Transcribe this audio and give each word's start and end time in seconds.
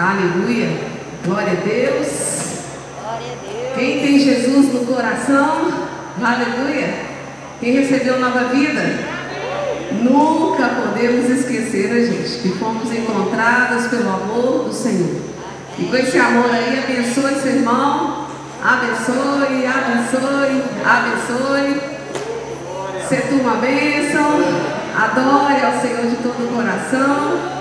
Aleluia. 0.00 0.66
Glória 1.26 1.52
a 1.52 1.56
Deus. 1.56 2.08
Glória 3.02 3.26
a 3.32 3.52
Deus. 3.52 3.74
Quem 3.74 4.00
tem 4.00 4.18
Jesus 4.18 4.72
no 4.72 4.86
coração, 4.86 5.70
aleluia. 6.22 6.94
Quem 7.60 7.72
recebeu 7.72 8.18
nova 8.18 8.44
vida, 8.44 8.80
nunca 10.02 10.68
podemos 10.68 11.28
esquecer, 11.28 11.90
né, 11.90 12.00
gente, 12.06 12.40
que 12.40 12.48
fomos 12.58 12.90
encontrados 12.90 13.88
pelo 13.88 14.08
amor 14.08 14.64
do 14.64 14.72
Senhor. 14.72 15.20
E 15.78 15.84
com 15.84 15.94
esse 15.94 16.18
amor 16.18 16.50
aí, 16.50 16.82
abençoe 16.82 17.34
seu 17.34 17.56
irmão, 17.56 18.26
abençoe, 18.64 19.66
abençoe, 19.66 20.62
abençoe. 20.82 21.80
Seja 23.06 23.34
uma 23.34 23.56
bênção, 23.56 24.40
adore 24.96 25.62
ao 25.62 25.78
Senhor 25.82 26.06
de 26.06 26.16
todo 26.22 26.42
o 26.42 26.56
coração. 26.56 27.60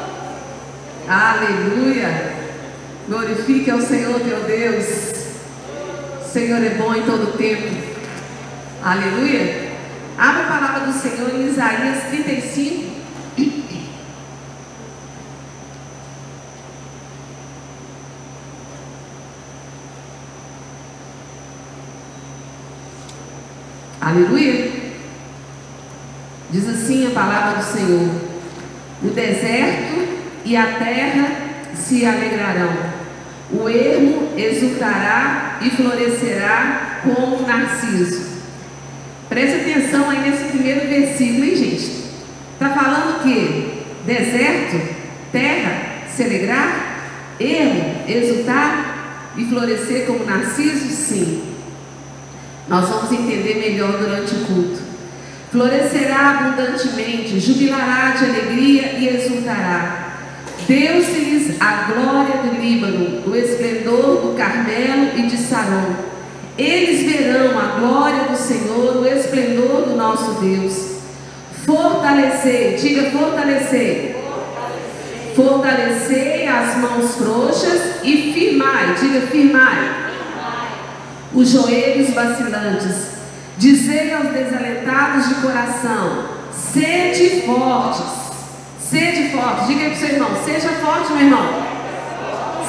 Aleluia. 1.09 2.28
Glorifique 3.09 3.71
ao 3.71 3.81
Senhor 3.81 4.19
teu 4.19 4.43
Deus. 4.43 4.85
O 6.23 6.31
Senhor 6.31 6.63
é 6.63 6.69
bom 6.75 6.93
em 6.93 7.01
todo 7.01 7.35
tempo. 7.35 7.67
Aleluia. 8.83 9.71
Abra 10.15 10.43
a 10.43 10.47
palavra 10.47 10.79
do 10.81 10.93
Senhor 10.93 11.33
em 11.33 11.47
Isaías 11.47 12.03
35. 12.11 12.89
Aleluia. 23.99 24.71
Diz 26.51 26.69
assim 26.69 27.07
a 27.07 27.09
palavra 27.09 27.59
do 27.59 27.63
Senhor: 27.63 28.09
O 29.01 29.07
deserto 29.09 30.07
e 30.45 30.55
a 30.55 30.77
terra 30.77 31.49
se 31.75 32.05
alegrarão, 32.05 32.88
o 33.51 33.67
ermo 33.67 34.29
exultará 34.37 35.59
e 35.61 35.69
florescerá 35.71 37.01
como 37.03 37.47
narciso. 37.47 38.29
Preste 39.27 39.61
atenção 39.61 40.09
aí 40.09 40.29
nesse 40.29 40.45
primeiro 40.45 40.87
versículo, 40.87 41.45
hein, 41.45 41.55
gente? 41.55 41.99
Está 42.53 42.69
falando 42.69 43.23
que 43.23 43.83
deserto, 44.05 44.95
terra, 45.31 46.03
se 46.15 46.23
alegrar, 46.23 47.35
ermo, 47.39 48.03
exultar 48.07 49.33
e 49.37 49.45
florescer 49.45 50.05
como 50.05 50.25
narciso? 50.25 50.89
Sim. 50.89 51.43
Nós 52.67 52.87
vamos 52.87 53.11
entender 53.11 53.55
melhor 53.55 53.97
durante 53.97 54.35
o 54.35 54.45
culto. 54.45 54.79
Florescerá 55.51 56.39
abundantemente, 56.39 57.39
jubilará 57.39 58.11
de 58.11 58.25
alegria 58.25 58.93
e 58.99 59.07
exultará. 59.07 60.08
Deu-se-lhes 60.69 61.59
a 61.59 61.91
glória 61.91 62.43
do 62.43 62.61
Líbano, 62.61 63.23
o 63.25 63.35
esplendor 63.35 64.21
do 64.21 64.35
Carmelo 64.37 65.17
e 65.17 65.23
de 65.23 65.35
Saron. 65.35 65.95
Eles 66.55 67.11
verão 67.11 67.57
a 67.57 67.79
glória 67.79 68.25
do 68.25 68.37
Senhor, 68.37 68.97
o 68.97 69.07
esplendor 69.07 69.87
do 69.87 69.95
nosso 69.95 70.33
Deus. 70.39 70.97
Fortalecei, 71.65 72.75
diga 72.75 73.09
fortalecer. 73.09 74.15
Fortalecei 75.35 76.45
as 76.45 76.77
mãos 76.77 77.15
frouxas 77.15 78.03
e 78.03 78.31
firmai, 78.31 78.93
diga 78.93 79.21
firmai. 79.21 80.11
Os 81.33 81.49
joelhos 81.49 82.11
vacilantes. 82.11 83.07
Dizei 83.57 84.13
aos 84.13 84.29
desalentados 84.29 85.29
de 85.29 85.33
coração: 85.41 86.25
sede 86.51 87.41
fortes. 87.41 88.28
Sede 88.89 89.29
forte. 89.29 89.67
Diga 89.67 89.81
aí 89.81 89.89
para 89.89 89.95
o 89.95 89.99
seu 89.99 90.09
irmão: 90.09 90.29
seja 90.43 90.69
forte, 90.69 91.13
meu 91.13 91.21
irmão. 91.21 91.45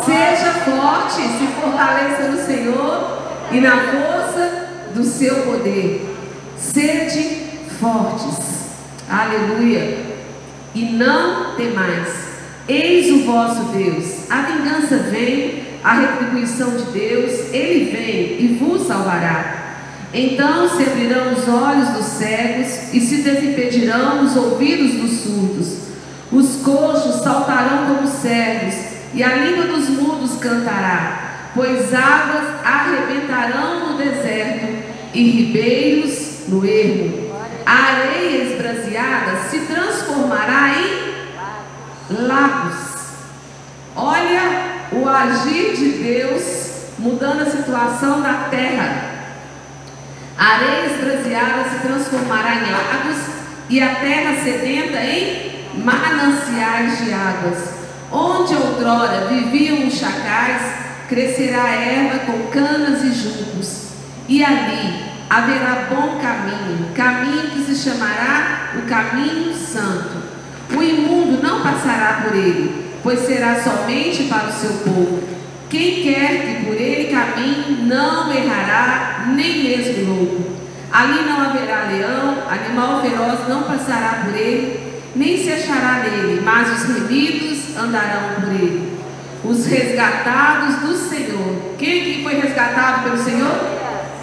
Seja 0.04 0.52
forte, 0.52 1.22
se 1.22 1.46
fortaleça 1.58 2.28
no 2.28 2.44
Senhor 2.44 3.18
e 3.50 3.60
na 3.60 3.70
força 3.70 4.68
do 4.94 5.02
seu 5.02 5.34
poder. 5.44 6.14
Sede 6.58 7.36
fortes. 7.80 8.36
Aleluia. 9.08 9.98
E 10.74 10.84
não 10.92 11.56
temais. 11.56 12.08
Eis 12.68 13.10
o 13.12 13.24
vosso 13.24 13.64
Deus. 13.72 14.30
A 14.30 14.42
vingança 14.42 14.96
vem, 14.98 15.64
a 15.82 15.94
retribuição 15.94 16.76
de 16.76 16.84
Deus, 16.92 17.52
ele 17.52 17.90
vem 17.90 18.44
e 18.44 18.58
vos 18.60 18.86
salvará. 18.86 19.56
Então 20.12 20.68
se 20.68 20.82
abrirão 20.82 21.32
os 21.32 21.48
olhos 21.48 21.88
dos 21.90 22.04
cegos 22.04 22.92
e 22.92 23.00
se 23.00 23.22
desimpedirão 23.22 24.22
os 24.22 24.36
ouvidos 24.36 24.92
dos 24.92 25.20
surdos. 25.20 25.89
Os 26.32 26.56
coxos 26.62 27.22
saltarão 27.22 27.96
como 27.96 28.06
servos 28.06 28.74
e 29.12 29.22
a 29.22 29.34
língua 29.34 29.66
dos 29.66 29.88
mudos 29.88 30.38
cantará, 30.38 31.50
pois 31.54 31.92
águas 31.92 32.64
arrebentarão 32.64 33.88
no 33.88 33.98
deserto 33.98 34.84
e 35.12 35.22
ribeiros 35.28 36.48
no 36.48 36.64
ermo. 36.64 37.34
A 37.66 37.72
areia 37.72 38.44
esbraseada 38.44 39.38
se 39.50 39.58
transformará 39.60 40.72
em 40.78 42.26
lagos. 42.26 42.74
Olha 43.96 44.42
o 44.92 45.08
agir 45.08 45.74
de 45.74 45.88
Deus 45.98 46.70
mudando 46.98 47.42
a 47.42 47.50
situação 47.50 48.20
da 48.22 48.46
terra. 48.50 49.10
A 50.38 50.46
areia 50.54 50.86
esbraseada 50.86 51.70
se 51.70 51.86
transformará 51.86 52.54
em 52.54 52.70
lagos 52.70 53.16
e 53.68 53.82
a 53.82 53.96
terra 53.96 54.42
sedenta 54.42 55.00
em 55.00 55.49
mananciais 55.84 57.04
de 57.04 57.12
águas. 57.12 57.58
Onde 58.12 58.54
outrora 58.54 59.26
viviam 59.28 59.86
os 59.86 59.94
chacais, 59.94 60.62
crescerá 61.08 61.62
a 61.64 61.74
erva 61.74 62.18
com 62.20 62.50
canas 62.50 63.02
e 63.04 63.12
juncos. 63.12 63.90
E 64.28 64.44
ali 64.44 65.04
haverá 65.28 65.86
bom 65.90 66.18
caminho, 66.20 66.92
caminho 66.94 67.50
que 67.50 67.64
se 67.64 67.90
chamará 67.90 68.72
o 68.76 68.82
caminho 68.88 69.54
santo. 69.54 70.20
O 70.76 70.82
imundo 70.82 71.42
não 71.42 71.62
passará 71.62 72.22
por 72.24 72.36
ele, 72.36 72.92
pois 73.02 73.20
será 73.20 73.60
somente 73.60 74.24
para 74.24 74.48
o 74.48 74.52
seu 74.52 74.70
povo. 74.84 75.22
Quem 75.68 76.02
quer 76.02 76.42
que 76.42 76.64
por 76.64 76.74
ele 76.74 77.12
caminhe 77.12 77.86
não 77.86 78.32
errará, 78.32 79.26
nem 79.28 79.62
mesmo 79.62 80.14
louco. 80.14 80.50
Ali 80.92 81.22
não 81.22 81.40
haverá 81.40 81.88
leão, 81.88 82.38
animal 82.50 83.00
feroz 83.00 83.48
não 83.48 83.62
passará 83.62 84.22
por 84.24 84.34
ele, 84.34 84.89
nem 85.14 85.36
se 85.36 85.52
achará 85.52 86.04
nele, 86.04 86.40
mas 86.42 86.82
os 86.82 86.94
remidos 86.94 87.76
andarão 87.76 88.40
por 88.40 88.54
ele. 88.54 88.98
Os 89.44 89.66
resgatados 89.66 90.76
do 90.76 90.94
Senhor. 90.94 91.74
Quem 91.78 92.04
que 92.04 92.22
foi 92.22 92.40
resgatado 92.40 93.04
pelo 93.04 93.18
Senhor? 93.18 93.54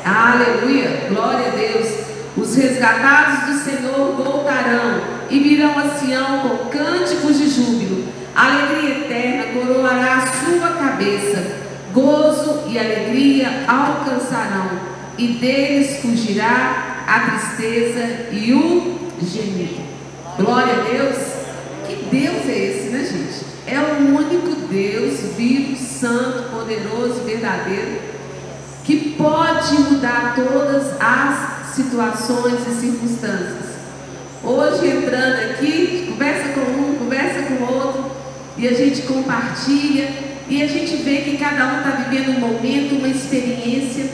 Aleluia, 0.05 1.07
glória 1.09 1.47
a 1.47 1.55
Deus. 1.55 2.07
Os 2.37 2.55
resgatados 2.55 3.47
do 3.47 3.63
Senhor 3.63 4.15
voltarão 4.15 5.01
e 5.29 5.39
virão 5.39 5.77
a 5.77 5.89
Sião 5.89 6.39
com 6.41 6.69
cânticos 6.69 7.37
de 7.37 7.49
júbilo. 7.49 8.07
Alegria 8.35 8.99
eterna 8.99 9.45
coroará 9.53 10.17
a 10.17 10.27
sua 10.27 10.69
cabeça. 10.69 11.67
Gozo 11.91 12.65
e 12.69 12.77
alegria 12.77 13.63
alcançarão, 13.67 14.69
e 15.17 15.29
deles 15.29 15.99
fugirá 15.99 17.03
a 17.07 17.19
tristeza 17.21 18.27
e 18.31 18.53
o 18.53 18.99
gemido. 19.19 19.96
Glória 20.37 20.71
a 20.71 20.83
Deus. 20.83 21.17
Que 21.87 21.95
Deus 22.11 22.47
é 22.47 22.57
esse, 22.57 22.89
né, 22.89 22.99
gente? 22.99 23.43
É 23.65 23.79
o 23.79 24.15
único 24.15 24.67
Deus 24.67 25.35
vivo, 25.35 25.75
santo, 25.75 26.51
poderoso, 26.51 27.21
verdadeiro, 27.23 27.99
que 28.83 29.15
pode 29.17 29.73
mudar 29.73 30.35
todas 30.35 30.93
as 31.01 31.73
situações 31.73 32.67
e 32.67 32.79
circunstâncias. 32.79 33.77
Hoje 34.43 34.87
entrando 34.87 35.51
aqui, 35.51 36.05
conversa 36.07 36.49
com 36.49 36.61
um, 36.61 36.95
conversa 36.99 37.41
com 37.41 37.63
o 37.63 37.75
outro, 37.75 38.11
e 38.57 38.67
a 38.67 38.73
gente 38.73 39.01
compartilha, 39.03 40.09
e 40.47 40.61
a 40.61 40.67
gente 40.67 40.97
vê 40.97 41.17
que 41.21 41.37
cada 41.37 41.65
um 41.65 41.77
está 41.79 41.89
vivendo 42.03 42.37
um 42.37 42.39
momento, 42.39 42.95
uma 42.95 43.07
experiência, 43.07 44.05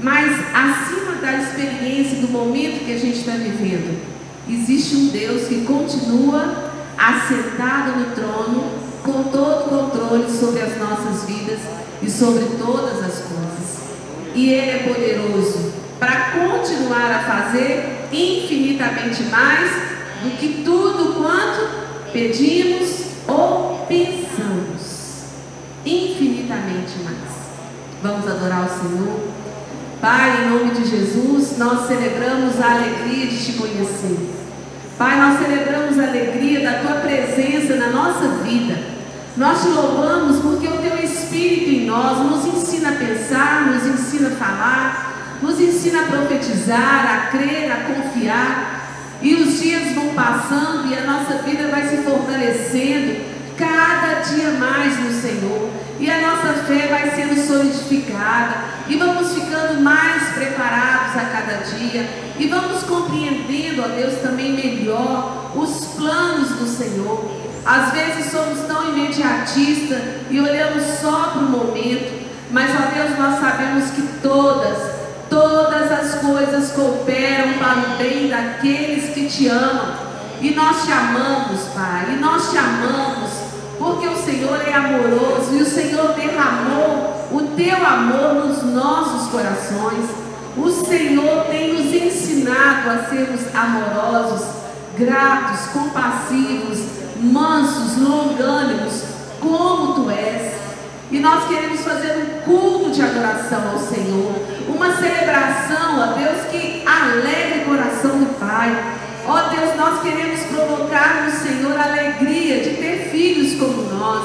mas 0.00 0.32
acima 0.54 1.16
da 1.20 1.34
experiência, 1.34 2.18
do 2.18 2.28
momento 2.28 2.86
que 2.86 2.94
a 2.94 2.98
gente 2.98 3.18
está 3.18 3.32
vivendo, 3.32 4.17
existe 4.48 4.96
um 4.96 5.08
Deus 5.08 5.48
que 5.48 5.64
continua 5.64 6.72
assentado 6.98 7.98
no 8.00 8.14
trono, 8.14 8.64
com 9.02 9.24
todo 9.24 9.66
o 9.66 9.90
controle 9.90 10.30
sobre 10.30 10.60
as 10.60 10.76
nossas 10.76 11.24
vidas 11.28 11.60
e 12.02 12.10
sobre 12.10 12.44
todas 12.58 12.98
as 12.98 13.22
coisas. 13.22 13.78
E 14.34 14.50
Ele 14.50 14.70
é 14.70 14.92
poderoso 14.92 15.72
para 15.98 16.32
continuar 16.32 17.10
a 17.10 17.20
fazer 17.20 18.08
infinitamente 18.12 19.22
mais 19.24 19.70
do 20.22 20.36
que 20.38 20.62
tudo 20.64 21.14
quanto 21.14 22.12
pedimos 22.12 23.02
ou 23.26 23.86
pensamos. 23.86 24.98
Infinitamente 25.84 26.98
mais. 27.04 27.38
Vamos 28.02 28.26
adorar 28.26 28.66
o 28.66 28.68
Senhor. 28.68 29.20
Pai, 30.00 30.44
em 30.44 30.50
nome 30.50 30.70
de 30.70 30.88
Jesus, 30.88 31.58
nós 31.58 31.88
celebramos 31.88 32.60
a 32.60 32.74
alegria 32.74 33.26
de 33.26 33.44
te 33.44 33.52
conhecer. 33.54 34.37
Pai, 34.98 35.16
nós 35.16 35.38
celebramos 35.38 35.96
a 35.96 36.08
alegria 36.08 36.60
da 36.60 36.80
tua 36.80 36.96
presença 36.96 37.76
na 37.76 37.90
nossa 37.90 38.26
vida. 38.42 38.76
Nós 39.36 39.62
te 39.62 39.68
louvamos 39.68 40.40
porque 40.40 40.66
o 40.66 40.78
teu 40.78 40.98
Espírito 40.98 41.70
em 41.70 41.86
nós 41.86 42.18
nos 42.18 42.44
ensina 42.44 42.88
a 42.88 42.96
pensar, 42.96 43.66
nos 43.66 43.86
ensina 43.86 44.26
a 44.26 44.32
falar, 44.32 45.38
nos 45.40 45.60
ensina 45.60 46.00
a 46.00 46.06
profetizar, 46.06 47.06
a 47.06 47.30
crer, 47.30 47.70
a 47.70 47.94
confiar. 47.94 48.88
E 49.22 49.34
os 49.34 49.60
dias 49.60 49.94
vão 49.94 50.08
passando 50.14 50.88
e 50.90 50.98
a 50.98 51.06
nossa 51.06 51.44
vida 51.44 51.68
vai 51.68 51.86
se 51.86 51.98
fortalecendo 51.98 53.37
cada 53.58 54.20
dia 54.20 54.52
mais 54.52 54.98
no 55.00 55.12
Senhor. 55.20 55.68
E 55.98 56.08
a 56.08 56.20
nossa 56.20 56.52
fé 56.64 56.86
vai 56.86 57.10
sendo 57.10 57.36
solidificada. 57.44 58.54
E 58.86 58.96
vamos 58.96 59.34
ficando 59.34 59.80
mais 59.82 60.22
preparados 60.32 61.16
a 61.16 61.24
cada 61.24 61.64
dia. 61.76 62.08
E 62.38 62.46
vamos 62.46 62.84
compreendendo, 62.84 63.82
ó 63.82 63.88
Deus, 63.88 64.20
também 64.22 64.52
melhor 64.52 65.50
os 65.54 65.86
planos 65.96 66.50
do 66.50 66.66
Senhor. 66.66 67.28
Às 67.66 67.92
vezes 67.92 68.30
somos 68.30 68.60
tão 68.66 68.90
imediatistas 68.90 70.00
e 70.30 70.40
olhamos 70.40 70.84
só 71.00 71.30
para 71.32 71.40
o 71.42 71.50
momento. 71.50 72.26
Mas, 72.50 72.70
ó 72.70 72.94
Deus, 72.94 73.18
nós 73.18 73.40
sabemos 73.40 73.90
que 73.90 74.02
todas, 74.22 74.78
todas 75.28 75.92
as 75.92 76.14
coisas 76.22 76.72
cooperam 76.72 77.54
para 77.58 77.78
o 77.78 77.98
bem 77.98 78.28
daqueles 78.28 79.12
que 79.12 79.26
te 79.26 79.48
amam. 79.48 80.08
E 80.40 80.54
nós 80.54 80.84
te 80.84 80.92
amamos, 80.92 81.60
Pai, 81.74 82.12
e 82.12 82.16
nós 82.16 82.50
te 82.50 82.56
amamos, 82.56 83.27
porque 83.78 84.08
o 84.08 84.16
Senhor 84.16 84.60
é 84.66 84.74
amoroso 84.74 85.54
e 85.54 85.62
o 85.62 85.66
Senhor 85.66 86.12
derramou 86.14 87.28
o 87.30 87.42
teu 87.56 87.86
amor 87.86 88.46
nos 88.46 88.62
nossos 88.64 89.30
corações. 89.30 90.04
O 90.56 90.68
Senhor 90.70 91.44
tem 91.44 91.72
nos 91.72 91.94
ensinado 91.94 92.90
a 92.90 93.08
sermos 93.08 93.40
amorosos, 93.54 94.46
gratos, 94.98 95.66
compassivos, 95.72 96.78
mansos, 97.20 97.96
longânimos, 97.96 99.04
como 99.40 99.94
tu 99.94 100.10
és. 100.10 100.58
E 101.10 101.20
nós 101.20 101.46
queremos 101.48 101.80
fazer 101.80 102.18
um 102.18 102.40
culto 102.42 102.90
de 102.90 103.00
adoração 103.00 103.70
ao 103.72 103.78
Senhor, 103.78 104.32
uma 104.68 104.96
celebração, 104.96 106.00
ó 106.00 106.06
Deus, 106.14 106.46
que 106.50 106.84
alegre 106.86 107.62
o 107.62 107.64
coração 107.66 108.18
do 108.18 108.38
Pai. 108.38 108.76
Ó 109.26 109.48
Deus, 109.48 109.76
nós 109.76 110.02
queremos 110.02 110.40
provocar 110.40 111.24
no 111.24 111.30
Senhor 111.30 111.78
a 111.78 111.84
alegria 111.84 112.62
de 112.62 112.70
ter 112.76 112.97
filhos 113.18 113.58
como 113.58 113.82
nós. 113.94 114.24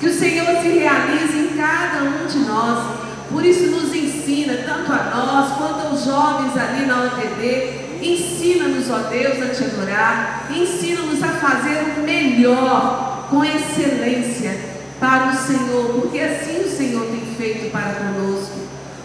Que 0.00 0.08
o 0.08 0.12
Senhor 0.12 0.60
se 0.60 0.68
realize 0.68 1.38
em 1.38 1.56
cada 1.56 2.02
um 2.02 2.26
de 2.26 2.38
nós. 2.40 2.96
Por 3.30 3.44
isso 3.44 3.66
nos 3.66 3.94
ensina, 3.94 4.54
tanto 4.66 4.92
a 4.92 5.14
nós 5.14 5.56
quanto 5.56 5.86
aos 5.86 6.04
jovens 6.04 6.56
ali 6.56 6.84
na 6.84 7.04
OTD. 7.04 7.84
Ensina-nos, 8.02 8.90
ó 8.90 9.08
Deus, 9.08 9.40
a 9.40 9.54
te 9.54 9.64
adorar. 9.64 10.50
Ensina-nos 10.50 11.22
a 11.22 11.28
fazer 11.28 11.94
o 11.96 12.02
melhor, 12.02 13.28
com 13.30 13.44
excelência, 13.44 14.58
para 14.98 15.30
o 15.30 15.36
Senhor. 15.36 16.00
Porque 16.00 16.18
assim 16.18 16.60
o 16.60 16.68
Senhor 16.68 17.06
tem 17.06 17.34
feito 17.36 17.70
para 17.70 17.94
conosco. 17.94 18.58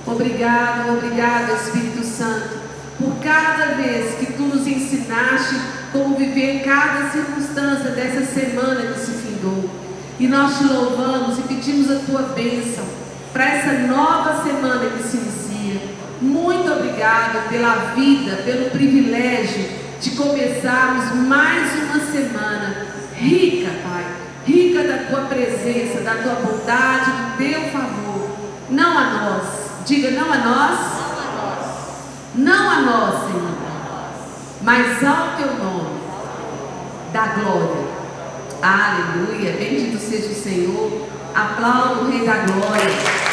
Obrigado, 0.08 0.98
obrigado, 0.98 1.54
Espírito 1.54 2.04
Santo 2.04 2.70
por 3.00 3.16
cada 3.24 3.76
vez 3.76 4.16
que 4.16 4.34
tu 4.34 4.44
nos 4.44 4.68
ensinaste 4.68 5.56
como 5.94 6.18
viver 6.18 6.62
cada 6.64 7.10
circunstância 7.10 7.92
dessa 7.92 8.26
semana 8.26 8.94
que 8.94 9.00
se 9.00 9.12
E 10.20 10.28
nós 10.28 10.58
te 10.58 10.66
louvamos 10.66 11.40
e 11.40 11.42
pedimos 11.44 11.90
a 11.90 12.00
tua 12.00 12.22
bênção 12.34 12.84
para 13.32 13.46
essa 13.46 13.74
nova 13.88 14.44
semana 14.44 14.90
que 14.90 15.04
se 15.04 15.18
inicia. 15.18 15.82
Muito 16.22 16.72
obrigado 16.72 17.50
pela 17.50 17.94
vida, 17.96 18.42
pelo 18.44 18.70
privilégio 18.70 19.66
de 20.02 20.12
começarmos 20.12 21.16
mais 21.28 21.72
uma 21.84 22.00
semana 22.12 22.88
rica, 23.16 23.70
Pai, 23.84 24.06
rica 24.46 24.84
da 24.84 24.98
tua 25.10 25.22
presença, 25.22 26.02
da 26.02 26.16
tua 26.16 26.36
bondade, 26.36 27.12
do 27.12 27.38
teu 27.38 27.62
favor. 27.72 28.30
Não 28.70 28.98
a 28.98 29.06
nós, 29.06 29.86
diga 29.86 30.12
não 30.12 30.32
a 30.32 30.38
nós 30.38 31.00
não 32.40 32.70
a 32.70 32.82
nós, 32.82 33.26
Senhor, 33.26 33.58
mas 34.62 35.04
ao 35.04 35.36
teu 35.36 35.54
nome, 35.58 36.00
da 37.12 37.26
glória. 37.28 37.89
Aleluia. 38.62 39.54
Bendito 39.54 39.98
seja 39.98 40.28
o 40.28 40.36
Senhor. 40.36 41.08
Aplauda 41.34 42.02
o 42.02 42.10
Rei 42.10 42.26
da 42.26 42.40
Glória. 42.40 43.30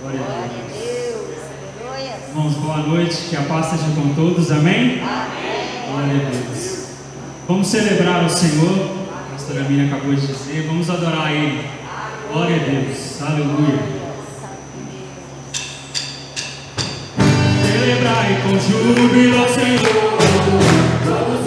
Glória 0.00 0.20
a 0.20 0.46
Deus. 0.68 1.38
Aleluia. 1.80 2.16
Irmãos, 2.28 2.54
boa 2.54 2.76
noite. 2.76 3.16
Que 3.28 3.36
a 3.36 3.42
paz 3.42 3.66
seja 3.66 3.92
com 3.94 4.14
todos. 4.14 4.52
Amém? 4.52 5.02
Amém. 5.02 5.90
Glória 5.90 6.26
a 6.26 6.30
Deus. 6.30 6.86
Vamos 7.48 7.66
celebrar 7.66 8.24
o 8.24 8.30
Senhor. 8.30 9.00
A 9.12 9.32
pastora 9.32 9.64
Miriam 9.64 9.88
acabou 9.88 10.14
de 10.14 10.26
dizer. 10.28 10.66
Vamos 10.68 10.88
adorar 10.88 11.32
Ele. 11.32 11.68
Glória 12.32 12.54
a 12.54 12.58
Deus. 12.60 13.20
Aleluia. 13.20 13.99
Com 18.36 18.58
júbilo 18.58 19.38
ao 19.38 19.48
Senhor. 19.48 21.39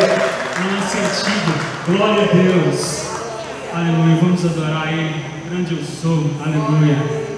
não 0.00 0.78
há 0.78 0.82
sentido. 0.82 1.54
Glória 1.86 2.24
a 2.24 2.34
Deus. 2.34 3.06
Aleluia. 3.72 4.16
Vamos 4.20 4.44
adorar 4.44 4.92
Ele. 4.92 5.24
Grande 5.48 5.76
eu 5.76 5.84
sou. 5.84 6.30
Aleluia. 6.44 7.33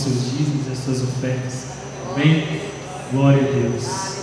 seus 0.00 0.30
dízimos 0.30 0.66
e 0.66 0.72
as 0.72 0.78
suas 0.78 1.02
ofertas. 1.02 1.66
Amém? 2.14 2.62
Glória 3.12 3.42
a 3.42 3.52
Deus. 3.52 4.19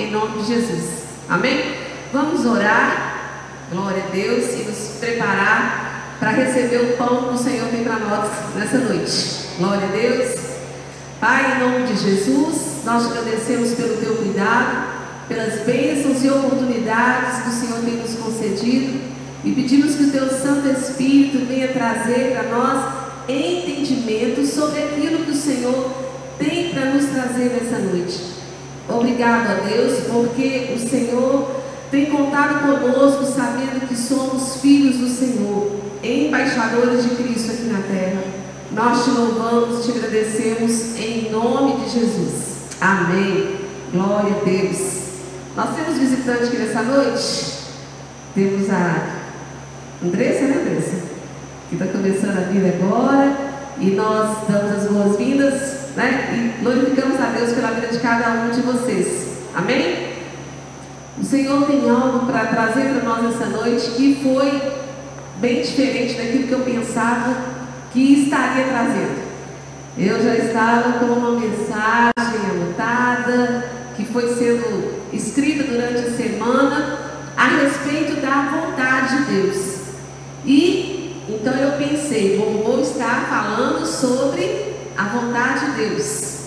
em 0.00 0.10
nome 0.10 0.42
de 0.42 0.48
Jesus. 0.48 1.04
Amém? 1.28 1.74
Vamos 2.12 2.44
orar, 2.46 3.36
glória 3.70 4.04
a 4.08 4.10
Deus, 4.10 4.46
e 4.54 4.64
nos 4.64 4.96
preparar 4.98 6.16
para 6.18 6.30
receber 6.30 6.92
o 6.92 6.96
pão 6.96 7.28
que 7.28 7.34
o 7.34 7.38
Senhor 7.38 7.68
tem 7.68 7.84
para 7.84 7.98
nós 7.98 8.30
nessa 8.56 8.78
noite. 8.78 9.48
Glória 9.58 9.86
a 9.86 9.90
Deus. 9.90 10.40
Pai, 11.20 11.56
em 11.56 11.60
nome 11.60 11.86
de 11.86 11.96
Jesus, 11.96 12.82
nós 12.84 13.06
te 13.06 13.10
agradecemos 13.10 13.74
pelo 13.74 13.98
teu 13.98 14.16
cuidado, 14.16 14.88
pelas 15.28 15.60
bênçãos 15.60 16.24
e 16.24 16.30
oportunidades 16.30 17.42
que 17.42 17.48
o 17.50 17.52
Senhor 17.52 17.80
tem 17.84 17.96
nos 17.96 18.14
concedido 18.14 19.00
e 19.44 19.52
pedimos 19.52 19.94
que 19.94 20.04
o 20.04 20.10
teu 20.10 20.28
Santo 20.30 20.68
Espírito 20.68 21.46
venha 21.46 21.68
trazer 21.68 22.32
para 22.32 22.42
nós 22.44 23.10
entendimento 23.28 24.44
sobre 24.44 24.82
aquilo 24.82 25.24
que 25.24 25.30
o 25.30 25.36
Senhor 25.36 25.90
tem 26.38 26.70
para 26.70 26.86
nos 26.86 27.06
trazer 27.06 27.50
nessa 27.50 27.78
noite. 27.78 28.39
Obrigado 28.92 29.50
a 29.50 29.54
Deus, 29.66 30.00
porque 30.10 30.72
o 30.74 30.78
Senhor 30.78 31.60
tem 31.90 32.06
contado 32.06 32.60
conosco, 32.60 33.24
sabendo 33.24 33.86
que 33.86 33.96
somos 33.96 34.56
filhos 34.56 34.96
do 34.96 35.08
Senhor, 35.08 35.70
embaixadores 36.02 37.02
de 37.04 37.16
Cristo 37.16 37.52
aqui 37.52 37.64
na 37.64 37.80
terra. 37.82 38.22
Nós 38.72 39.04
te 39.04 39.10
louvamos, 39.10 39.84
te 39.84 39.92
agradecemos 39.92 40.96
em 40.96 41.30
nome 41.30 41.84
de 41.84 41.90
Jesus. 41.90 42.50
Amém. 42.80 43.56
Glória 43.92 44.36
a 44.40 44.44
Deus. 44.44 45.00
Nós 45.56 45.74
temos 45.74 45.98
visitante 45.98 46.44
aqui 46.44 46.56
nessa 46.58 46.82
noite. 46.82 47.54
Temos 48.34 48.70
a 48.70 49.20
Andressa, 50.02 50.46
né, 50.46 50.58
Andressa? 50.60 50.96
Que 51.68 51.74
está 51.74 51.86
começando 51.86 52.38
a 52.38 52.52
vir 52.52 52.74
agora. 52.74 53.36
E 53.78 53.90
nós 53.90 54.38
damos 54.48 54.72
as 54.72 54.90
boas-vindas 54.90 55.79
né? 55.96 56.54
E 56.58 56.62
glorificamos 56.62 57.20
a 57.20 57.26
Deus 57.26 57.52
pela 57.52 57.72
vida 57.72 57.88
de 57.88 57.98
cada 57.98 58.30
um 58.42 58.50
de 58.50 58.60
vocês. 58.60 59.28
Amém? 59.54 60.10
O 61.20 61.24
Senhor 61.24 61.66
tem 61.66 61.88
algo 61.90 62.26
para 62.26 62.46
trazer 62.46 62.94
para 62.94 63.02
nós 63.02 63.34
essa 63.34 63.46
noite 63.46 63.90
que 63.90 64.20
foi 64.22 64.72
bem 65.36 65.62
diferente 65.62 66.14
daquilo 66.14 66.46
que 66.46 66.52
eu 66.52 66.60
pensava 66.60 67.36
que 67.92 68.24
estaria 68.24 68.64
trazendo. 68.64 69.30
Eu 69.98 70.22
já 70.22 70.36
estava 70.36 70.98
com 70.98 71.06
uma 71.06 71.32
mensagem 71.32 72.40
anotada, 72.50 73.64
que 73.96 74.04
foi 74.04 74.34
sendo 74.34 75.00
escrita 75.12 75.64
durante 75.64 76.06
a 76.06 76.10
semana, 76.12 76.98
a 77.36 77.44
respeito 77.48 78.20
da 78.20 78.48
vontade 78.50 79.16
de 79.16 79.32
Deus. 79.32 79.80
E 80.44 81.24
então 81.28 81.54
eu 81.54 81.72
pensei, 81.72 82.36
vou 82.36 82.80
estar 82.80 83.26
falando 83.28 83.84
sobre 83.84 84.69
a 85.00 85.04
vontade 85.04 85.66
de 85.66 85.88
Deus. 85.88 86.40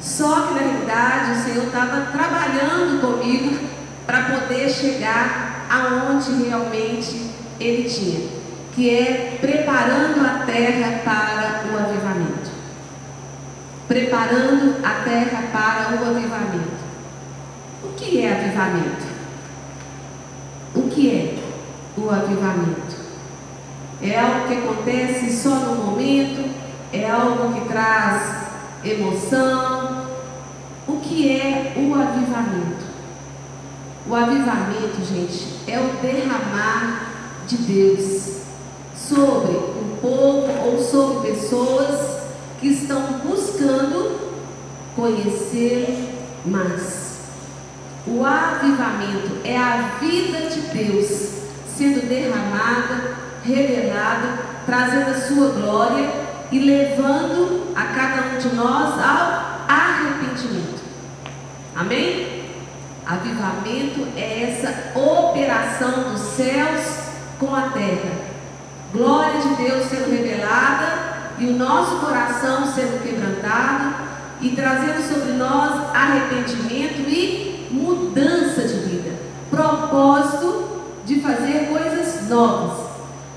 Só 0.00 0.48
que 0.48 0.54
na 0.54 0.60
realidade 0.60 1.32
o 1.32 1.44
Senhor 1.44 1.66
estava 1.66 2.06
trabalhando 2.12 3.00
comigo 3.00 3.56
para 4.04 4.22
poder 4.24 4.68
chegar 4.68 5.66
aonde 5.70 6.48
realmente 6.48 7.30
Ele 7.60 7.88
tinha, 7.88 8.28
que 8.74 8.90
é 8.90 9.38
preparando 9.40 10.20
a 10.20 10.44
terra 10.44 11.00
para 11.04 11.72
o 11.72 11.78
avivamento 11.78 12.56
preparando 13.88 14.84
a 14.84 15.04
terra 15.04 15.44
para 15.52 16.02
o 16.02 16.10
avivamento. 16.10 16.86
O 17.84 17.88
que 17.94 18.20
é 18.20 18.32
avivamento? 18.32 19.06
O 20.74 20.82
que 20.88 21.08
é 21.08 21.38
o 21.96 22.10
avivamento? 22.10 22.96
É 24.02 24.18
algo 24.18 24.48
que 24.48 24.54
acontece 24.54 25.32
só 25.32 25.50
no 25.50 25.84
momento? 25.84 26.65
É 26.92 27.10
algo 27.10 27.52
que 27.52 27.68
traz 27.68 28.46
emoção? 28.84 30.06
O 30.86 31.00
que 31.00 31.30
é 31.30 31.74
o 31.76 31.94
avivamento? 31.94 32.86
O 34.08 34.14
avivamento, 34.14 35.04
gente, 35.04 35.56
é 35.66 35.80
o 35.80 36.00
derramar 36.00 37.10
de 37.48 37.56
Deus 37.56 38.36
sobre 38.96 39.56
um 39.56 39.96
povo 40.00 40.46
ou 40.64 40.82
sobre 40.82 41.30
pessoas 41.30 42.20
que 42.60 42.68
estão 42.68 43.02
buscando 43.24 44.20
conhecer 44.94 46.14
mais. 46.44 47.16
O 48.06 48.24
avivamento 48.24 49.40
é 49.42 49.58
a 49.58 49.98
vida 50.00 50.48
de 50.48 50.60
Deus 50.60 51.30
sendo 51.76 52.08
derramada, 52.08 53.16
revelada, 53.44 54.38
trazendo 54.64 55.10
a 55.10 55.20
sua 55.20 55.48
glória 55.48 56.25
e 56.50 56.58
levando 56.58 57.72
a 57.74 57.82
cada 57.84 58.28
um 58.28 58.38
de 58.38 58.54
nós 58.54 58.94
ao 58.94 59.66
arrependimento. 59.68 60.82
Amém? 61.74 62.44
Avivamento 63.06 64.06
é 64.16 64.50
essa 64.50 64.98
operação 64.98 66.10
dos 66.10 66.20
céus 66.20 66.98
com 67.38 67.54
a 67.54 67.68
terra. 67.70 68.26
Glória 68.92 69.40
de 69.40 69.54
Deus 69.56 69.86
sendo 69.86 70.10
revelada 70.10 71.06
e 71.38 71.46
o 71.46 71.52
nosso 71.52 71.96
coração 71.96 72.66
sendo 72.72 73.02
quebrantado 73.02 73.94
e 74.40 74.50
trazendo 74.50 75.02
sobre 75.02 75.32
nós 75.32 75.94
arrependimento 75.94 77.08
e 77.08 77.68
mudança 77.70 78.62
de 78.62 78.74
vida, 78.74 79.16
propósito 79.50 80.82
de 81.04 81.20
fazer 81.20 81.68
coisas 81.68 82.28
novas. 82.28 82.85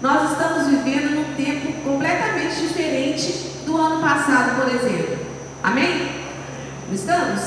Nós 0.02 0.32
estamos 0.32 0.68
vivendo 0.68 1.16
num 1.16 1.36
tempo 1.36 1.74
completamente 1.84 2.56
diferente 2.56 3.50
do 3.66 3.76
ano 3.76 4.02
passado, 4.02 4.62
por 4.62 4.74
exemplo. 4.74 5.18
Amém? 5.62 6.10
Estamos? 6.92 7.42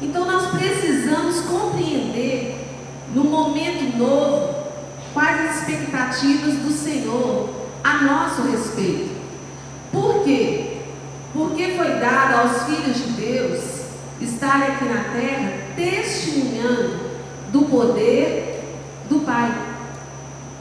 Então 0.00 0.24
nós 0.24 0.50
precisamos 0.50 1.40
compreender 1.42 2.64
no 3.14 3.24
momento 3.24 3.98
novo 3.98 4.54
quais 5.12 5.48
as 5.48 5.56
expectativas 5.58 6.54
do 6.54 6.72
Senhor 6.72 7.50
a 7.84 8.02
nosso 8.02 8.42
respeito. 8.50 9.14
Por 9.92 10.24
quê? 10.24 10.78
Porque 11.34 11.74
foi 11.76 12.00
dado 12.00 12.34
aos 12.34 12.62
filhos 12.62 12.96
de 12.96 13.12
Deus 13.12 13.60
estarem 14.20 14.68
aqui 14.68 14.84
na 14.86 15.04
terra 15.12 15.52
testemunhando 15.76 16.98
do 17.52 17.62
poder 17.66 18.62
do 19.08 19.20
Pai. 19.20 19.73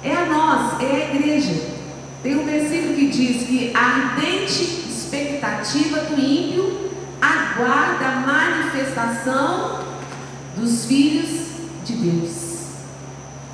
É 0.04 0.14
a 0.14 0.26
nós, 0.26 0.82
é 0.82 0.86
a 0.86 1.16
igreja. 1.16 1.54
Tem 2.22 2.38
um 2.38 2.46
versículo 2.46 2.94
que 2.94 3.08
diz 3.08 3.48
que 3.48 3.72
a 3.76 3.80
ardente 3.80 4.64
expectativa 4.90 6.00
do 6.02 6.20
ímpio 6.20 6.92
aguarda 7.22 8.06
a 8.06 8.16
manifestação 8.28 9.80
dos 10.58 10.86
filhos 10.86 11.48
de 11.86 11.94
Deus. 11.94 12.54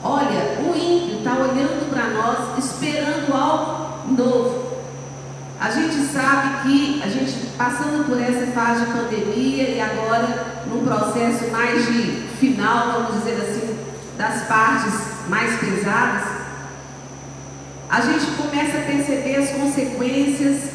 Olha, 0.03 0.59
o 0.61 0.75
ímpio 0.75 1.19
está 1.19 1.33
olhando 1.33 1.89
para 1.91 2.07
nós, 2.07 2.63
esperando 2.63 3.33
algo 3.33 4.15
novo. 4.15 4.69
A 5.59 5.69
gente 5.69 5.95
sabe 6.07 6.63
que 6.63 7.01
a 7.03 7.09
gente 7.09 7.47
passando 7.57 8.05
por 8.05 8.19
essa 8.19 8.49
fase 8.53 8.85
de 8.85 8.91
pandemia 8.93 9.69
e 9.71 9.81
agora 9.81 10.63
num 10.67 10.85
processo 10.85 11.51
mais 11.51 11.85
de 11.85 12.27
final, 12.39 12.93
vamos 12.93 13.19
dizer 13.19 13.35
assim, 13.41 13.77
das 14.17 14.43
partes 14.43 14.93
mais 15.27 15.59
pesadas, 15.59 16.38
a 17.89 18.01
gente 18.01 18.25
começa 18.37 18.77
a 18.77 18.81
perceber 18.81 19.35
as 19.37 19.49
consequências. 19.49 20.69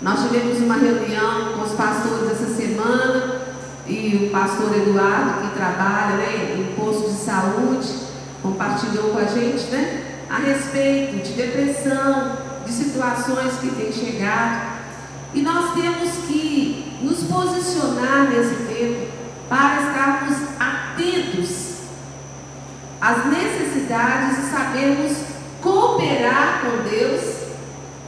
Nós 0.00 0.22
tivemos 0.22 0.58
uma 0.58 0.76
reunião 0.76 1.54
com 1.54 1.62
os 1.62 1.72
pastores 1.72 2.30
essa 2.30 2.54
semana 2.54 3.42
e 3.88 4.26
o 4.26 4.30
pastor 4.30 4.76
Eduardo, 4.76 5.48
que 5.48 5.56
trabalha 5.56 6.16
né, 6.16 6.56
em 6.56 6.74
posto 6.76 7.10
de 7.10 7.16
saúde, 7.16 7.88
compartilhou 8.40 9.10
com 9.10 9.18
a 9.18 9.24
gente 9.24 9.64
né, 9.70 10.20
a 10.30 10.36
respeito 10.36 11.24
de 11.24 11.32
depressão, 11.32 12.38
de 12.64 12.72
situações 12.72 13.54
que 13.60 13.70
têm 13.70 13.92
chegado. 13.92 14.72
E 15.34 15.42
nós 15.42 15.74
temos 15.74 16.10
que 16.28 16.96
nos 17.02 17.24
posicionar 17.24 18.30
nesse 18.30 18.54
tempo 18.72 19.08
para 19.48 19.82
estarmos 19.82 20.36
atentos 20.60 21.72
às 23.00 23.26
necessidades 23.26 24.38
e 24.38 24.50
sabermos 24.50 25.31
cooperar 25.62 26.60
com 26.60 26.90
Deus 26.90 27.22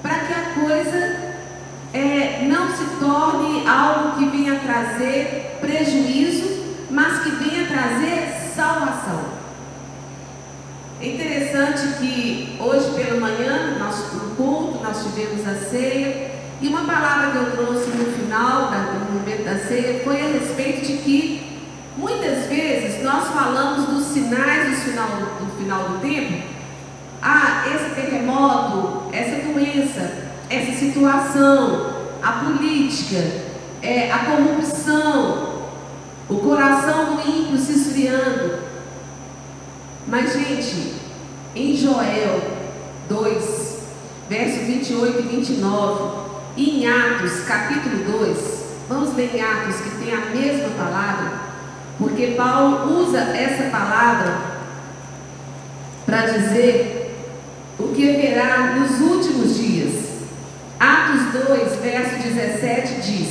para 0.03 0.19
que 0.19 0.33
a 0.33 0.61
coisa 0.61 1.35
é, 1.95 2.45
não 2.47 2.69
se 2.69 2.85
torne 2.99 3.67
algo 3.67 4.19
que 4.19 4.37
venha 4.37 4.59
trazer 4.59 5.59
prejuízo, 5.61 6.75
mas 6.91 7.23
que 7.23 7.31
venha 7.31 7.67
trazer 7.67 8.51
salvação. 8.55 9.35
É 11.01 11.07
interessante 11.07 11.99
que 11.99 12.57
hoje 12.61 12.91
pela 12.91 13.21
manhã, 13.21 13.79
no 13.79 14.37
culto, 14.37 14.83
nós 14.83 15.03
tivemos 15.05 15.47
a 15.47 15.55
ceia, 15.55 16.33
e 16.61 16.69
uma 16.69 16.85
palavra 16.85 17.31
que 17.31 17.37
eu 17.37 17.53
trouxe 17.53 17.91
no 17.91 18.13
final, 18.13 18.71
no 18.71 19.19
momento 19.19 19.45
da 19.45 19.59
ceia, 19.59 20.03
foi 20.03 20.21
a 20.21 20.27
respeito 20.27 20.87
de 20.87 20.97
que 20.99 21.61
muitas 21.97 22.47
vezes 22.47 23.03
nós 23.03 23.29
falamos 23.29 23.87
dos 23.89 24.05
sinais 24.07 24.71
do 24.71 24.77
final, 24.77 25.09
do 25.41 25.59
final 25.59 25.89
do 25.89 25.99
tempo. 26.01 26.44
Essa 29.13 29.49
doença, 29.49 30.25
essa 30.51 30.73
situação, 30.73 31.95
a 32.23 32.33
política, 32.33 33.23
é, 33.81 34.11
a 34.11 34.19
corrupção, 34.19 35.63
o 36.29 36.37
coração 36.39 37.17
do 37.17 37.21
ímpio 37.29 37.59
se 37.59 37.73
esfriando. 37.73 38.59
Mas, 40.09 40.33
gente, 40.33 40.95
em 41.55 41.77
Joel 41.77 42.41
2, 43.09 43.79
verso 44.29 44.61
28 44.65 45.19
e 45.19 45.23
29, 45.23 46.25
e 46.57 46.85
em 46.85 46.87
Atos, 46.89 47.41
capítulo 47.47 48.19
2, 48.19 48.39
vamos 48.89 49.15
ler 49.15 49.31
em 49.35 49.41
Atos 49.43 49.77
que 49.77 49.91
tem 50.05 50.13
a 50.13 50.27
mesma 50.27 50.71
palavra, 50.77 51.33
porque 51.99 52.35
Paulo 52.37 53.01
usa 53.01 53.19
essa 53.19 53.71
palavra 53.71 54.55
para 56.05 56.27
dizer 56.27 57.04
o 57.79 57.89
que 57.89 58.09
haverá 58.09 58.77
nos 58.77 59.01
últimos 59.01 59.57
dias. 59.57 60.05
Atos 60.79 61.47
2, 61.47 61.81
verso 61.81 62.23
17 62.23 63.01
diz: 63.01 63.31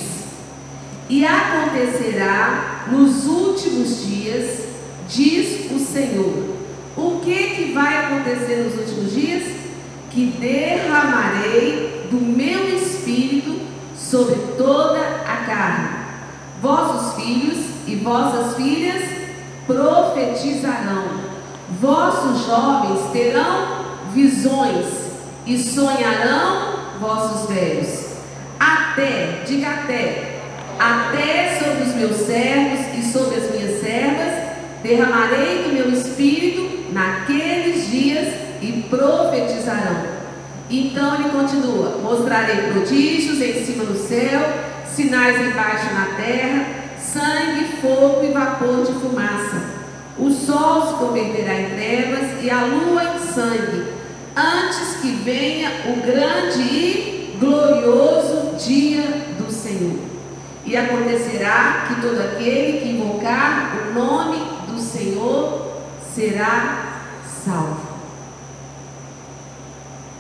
E 1.09 1.25
acontecerá 1.25 2.85
nos 2.91 3.25
últimos 3.25 4.05
dias, 4.05 4.59
diz 5.07 5.71
o 5.71 5.79
Senhor, 5.79 6.53
o 6.95 7.19
que, 7.23 7.49
que 7.55 7.71
vai 7.73 8.05
acontecer 8.05 8.63
nos 8.63 8.79
últimos 8.79 9.13
dias? 9.13 9.43
Que 10.09 10.25
derramarei 10.39 12.07
do 12.11 12.17
meu 12.17 12.75
espírito 12.77 13.59
sobre 13.97 14.35
toda 14.57 14.99
a 14.99 15.37
carne. 15.45 15.89
Vossos 16.61 17.15
filhos 17.15 17.57
e 17.87 17.95
vossas 17.95 18.55
filhas 18.55 19.03
profetizarão. 19.65 21.23
Vossos 21.81 22.45
jovens 22.45 23.11
terão 23.11 23.82
visões 24.13 24.85
e 25.45 25.57
sonharão 25.57 26.73
vossos 26.99 27.49
velhos. 27.49 28.13
Até, 28.59 29.43
diga 29.45 29.69
até, 29.69 30.39
até 30.79 31.59
sobre 31.59 31.83
os 31.83 31.95
meus 31.95 32.17
servos 32.17 32.79
e 32.97 33.11
sobre 33.11 33.37
as 33.37 33.51
minhas 33.51 33.81
servas 33.81 34.53
derramarei 34.83 35.63
do 35.63 35.73
meu 35.73 35.91
espírito 35.91 36.91
naqueles 36.91 37.89
dias 37.89 38.33
e 38.61 38.85
profetizarão. 38.89 40.03
Então 40.69 41.15
ele 41.15 41.29
continua: 41.29 41.97
mostrarei 42.03 42.71
prodígios 42.71 43.41
em 43.41 43.65
cima 43.65 43.85
do 43.85 43.97
céu, 43.97 44.41
sinais 44.93 45.39
embaixo 45.41 45.93
na 45.93 46.15
terra, 46.17 46.65
sangue, 46.99 47.65
fogo 47.81 48.25
e 48.25 48.31
vapor 48.31 48.85
de 48.85 48.93
fumaça. 48.93 49.83
O 50.17 50.29
sol 50.29 50.87
se 50.87 50.93
converterá 50.95 51.59
em 51.59 51.69
trevas 51.71 52.43
e 52.43 52.49
a 52.49 52.65
lua 52.65 53.03
em 53.03 53.33
sangue, 53.33 53.92
antes 54.35 54.97
que 55.01 55.11
venha 55.11 55.69
o 55.87 56.01
grande 56.05 56.61
e 56.61 57.37
glorioso 57.39 58.55
dia 58.57 59.03
do 59.37 59.51
Senhor. 59.51 59.99
E 60.65 60.77
acontecerá 60.77 61.85
que 61.87 62.01
todo 62.01 62.19
aquele 62.21 62.79
que 62.79 62.89
invocar 62.89 63.77
o 63.77 63.93
nome 63.93 64.37
do 64.67 64.79
Senhor 64.79 65.73
será 66.13 67.01
salvo. 67.43 67.93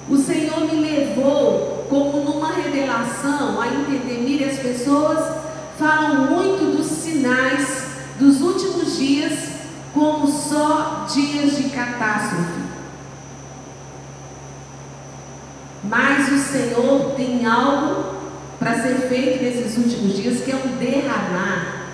O 0.09 0.17
Senhor 0.17 0.59
me 0.61 0.81
levou 0.81 1.85
como 1.89 2.23
numa 2.23 2.53
revelação 2.53 3.61
a 3.61 3.67
entender, 3.67 4.21
mire, 4.21 4.45
as 4.45 4.59
pessoas 4.59 5.43
falam 5.77 6.27
muito 6.31 6.75
dos 6.75 6.87
sinais 6.87 7.83
dos 8.19 8.41
últimos 8.41 8.97
dias 8.97 9.53
como 9.93 10.27
só 10.27 11.05
dias 11.13 11.57
de 11.57 11.69
catástrofe. 11.69 12.63
Mas 15.83 16.22
o 16.33 16.39
Senhor 16.39 17.11
tem 17.15 17.45
algo 17.45 18.15
para 18.59 18.81
ser 18.81 18.95
feito 19.07 19.43
nesses 19.43 19.77
últimos 19.77 20.15
dias 20.15 20.41
que 20.41 20.51
é 20.51 20.55
um 20.55 20.77
derramar, 20.77 21.85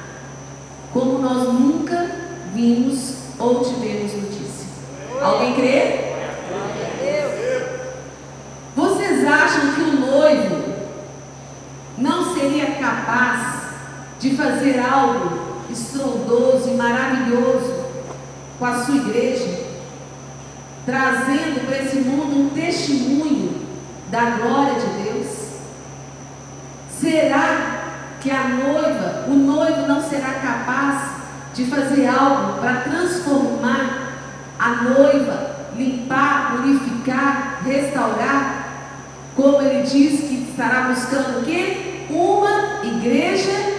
como 0.94 1.20
nós 1.20 1.44
nunca 1.54 2.10
vimos 2.54 3.16
ou 3.38 3.64
tivemos 3.64 4.14
notícia. 4.14 4.68
Alguém 5.22 5.56
crê? 5.56 6.10
Vocês 8.76 9.26
acham 9.28 9.74
que 9.74 9.82
o 9.82 10.00
noivo 10.00 10.64
não 11.98 12.34
seria 12.34 12.76
capaz 12.76 13.60
de 14.20 14.36
fazer 14.36 14.80
algo 14.80 15.64
estrondoso 15.70 16.70
e 16.70 16.76
maravilhoso 16.76 17.86
com 18.58 18.66
a 18.66 18.84
sua 18.84 18.96
igreja, 18.96 19.66
trazendo 20.86 21.66
para 21.66 21.80
esse 21.80 21.98
mundo 21.98 22.40
um 22.40 22.50
testemunho 22.50 23.49
da 24.10 24.22
glória 24.32 24.80
de 24.80 25.04
Deus? 25.04 25.28
Será 27.00 27.80
que 28.20 28.30
a 28.30 28.44
noiva, 28.50 29.26
o 29.28 29.34
noivo 29.34 29.88
não 29.88 30.02
será 30.02 30.34
capaz 30.34 31.12
de 31.54 31.66
fazer 31.66 32.08
algo 32.08 32.60
para 32.60 32.82
transformar 32.82 34.10
a 34.60 34.70
noiva, 34.84 35.52
limpar, 35.76 36.58
purificar, 36.58 37.62
restaurar? 37.64 38.66
Como 39.36 39.62
ele 39.62 39.84
diz 39.84 40.22
que 40.22 40.50
estará 40.50 40.90
buscando 40.90 41.40
o 41.40 41.46
quê? 41.46 42.06
Uma 42.10 42.84
igreja 42.84 43.78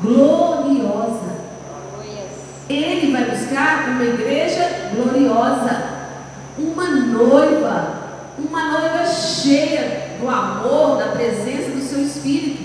gloriosa. 0.00 1.40
Ele 2.68 3.10
vai 3.10 3.24
buscar 3.24 3.88
uma 3.88 4.04
igreja 4.04 4.92
gloriosa, 4.94 5.82
uma 6.56 6.84
noiva, 6.88 7.99
uma 8.48 8.70
noiva 8.70 9.06
cheia 9.06 10.16
do 10.20 10.28
amor, 10.28 10.98
da 10.98 11.08
presença 11.08 11.70
do 11.70 11.82
seu 11.82 12.02
Espírito. 12.02 12.62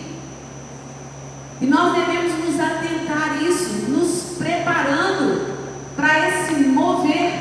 E 1.61 1.65
nós 1.65 1.93
devemos 1.93 2.33
nos 2.45 2.59
atentar 2.59 3.31
a 3.31 3.35
isso, 3.43 3.89
nos 3.89 4.37
preparando 4.37 5.55
para 5.95 6.27
esse 6.27 6.55
mover 6.55 7.31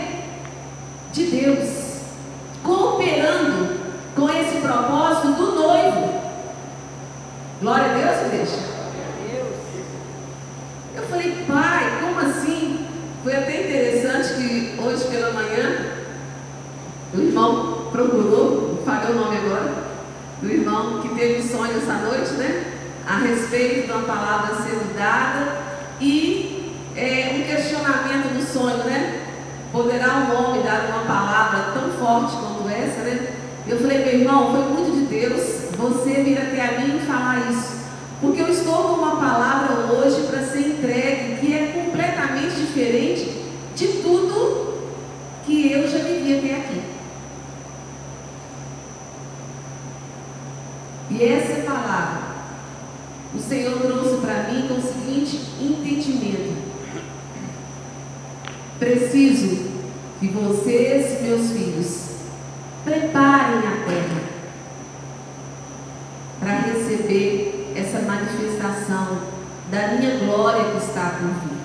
de 1.12 1.24
Deus, 1.26 1.68
cooperando 2.62 3.80
com 4.14 4.28
esse 4.28 4.56
propósito 4.58 5.32
do 5.32 5.52
noivo. 5.52 6.14
Glória 7.60 7.86
a 7.86 7.94
Deus, 7.94 8.26
igreja. 8.26 8.74
Eu 10.96 11.02
falei, 11.04 11.44
pai, 11.46 11.98
como 12.00 12.20
assim? 12.20 12.86
Foi 13.22 13.34
até 13.34 13.62
interessante 13.62 14.34
que 14.34 14.80
hoje 14.80 15.04
pela 15.06 15.32
manhã 15.32 15.94
o 17.14 17.20
irmão 17.20 17.63
procurou, 17.94 18.82
falei 18.84 19.12
o 19.12 19.14
nome 19.14 19.36
agora, 19.36 19.72
do 20.42 20.50
irmão 20.50 21.00
que 21.00 21.14
teve 21.14 21.40
sonho 21.40 21.76
essa 21.76 21.94
noite, 22.04 22.32
né? 22.32 22.64
A 23.06 23.18
respeito 23.18 23.86
de 23.86 23.92
uma 23.92 24.02
palavra 24.02 24.56
sendo 24.56 24.96
dada 24.98 25.58
e 26.00 26.72
é, 26.96 27.36
um 27.36 27.42
questionamento 27.42 28.34
do 28.34 28.42
sonho, 28.44 28.78
né? 28.78 29.20
Poderá 29.70 30.08
um 30.08 30.36
homem 30.36 30.62
dar 30.62 30.86
uma 30.88 31.04
palavra 31.04 31.72
tão 31.72 31.92
forte 31.92 32.36
quanto 32.36 32.68
essa, 32.68 33.02
né? 33.02 33.28
Eu 33.64 33.78
falei, 33.78 34.04
meu 34.04 34.20
irmão, 34.20 34.50
foi 34.50 34.74
muito 34.74 34.92
de 34.92 35.06
Deus 35.06 35.42
você 35.78 36.22
vir 36.24 36.36
até 36.36 36.66
a 36.66 36.80
mim 36.80 36.96
e 36.96 37.06
falar 37.06 37.48
isso. 37.48 37.74
Porque 38.20 38.42
eu 38.42 38.48
estou 38.48 38.74
com 38.74 38.94
uma 38.94 39.16
palavra 39.16 39.92
hoje 39.92 40.26
para 40.26 40.42
ser 40.42 40.66
entregue 40.66 41.36
que 41.40 41.54
é 41.54 41.66
completamente 41.72 42.56
diferente 42.56 43.30
de 43.76 43.86
tudo 44.02 44.80
que 45.46 45.70
eu 45.70 45.88
já 45.88 45.98
vivi 45.98 46.38
até 46.38 46.56
aqui. 46.56 46.93
E 51.14 51.22
essa 51.22 51.62
palavra, 51.62 52.22
o 53.32 53.38
Senhor 53.38 53.78
trouxe 53.78 54.16
para 54.16 54.50
mim 54.50 54.66
com 54.66 54.74
o 54.74 54.82
seguinte 54.82 55.36
entendimento: 55.60 56.56
preciso 58.80 59.70
que 60.18 60.26
vocês, 60.26 61.22
meus 61.22 61.52
filhos, 61.52 62.04
preparem 62.84 63.58
a 63.58 63.84
terra 63.86 64.22
para 66.40 66.72
receber 66.72 67.72
essa 67.76 68.00
manifestação 68.00 69.18
da 69.70 69.88
minha 69.94 70.18
glória 70.18 70.72
que 70.72 70.78
está 70.78 71.10
por 71.20 71.28
vir. 71.28 71.58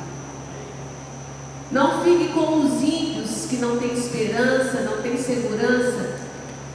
Não 1.72 2.04
fique 2.04 2.34
como 2.34 2.66
os 2.66 2.84
ímpios 2.84 3.48
que 3.50 3.56
não 3.56 3.78
têm 3.78 3.94
esperança, 3.94 4.82
não 4.82 5.02
têm 5.02 5.18
segurança, 5.18 6.20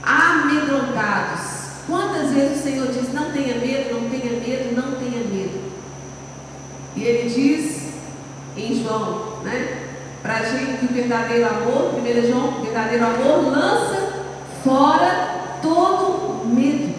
amedrontados. 0.03 1.55
Quantas 1.87 2.31
vezes 2.31 2.61
o 2.61 2.63
Senhor 2.63 2.87
diz: 2.89 3.13
não 3.13 3.31
tenha 3.31 3.57
medo, 3.57 4.01
não 4.01 4.09
tenha 4.09 4.33
medo, 4.41 4.75
não 4.75 4.93
tenha 4.99 5.25
medo. 5.25 5.73
E 6.97 7.03
Ele 7.03 7.29
diz 7.29 7.93
em 8.57 8.83
João, 8.83 9.41
né? 9.43 9.89
Para 10.23 10.39
a 10.39 10.43
gente 10.45 10.79
que 10.79 10.87
o 10.87 10.94
verdadeiro 11.05 11.47
amor, 11.47 11.95
1 12.01 12.29
João, 12.29 12.63
verdadeiro 12.63 13.05
amor 13.05 13.53
lança 13.53 14.25
fora 14.63 15.59
todo 15.61 16.47
medo. 16.47 16.95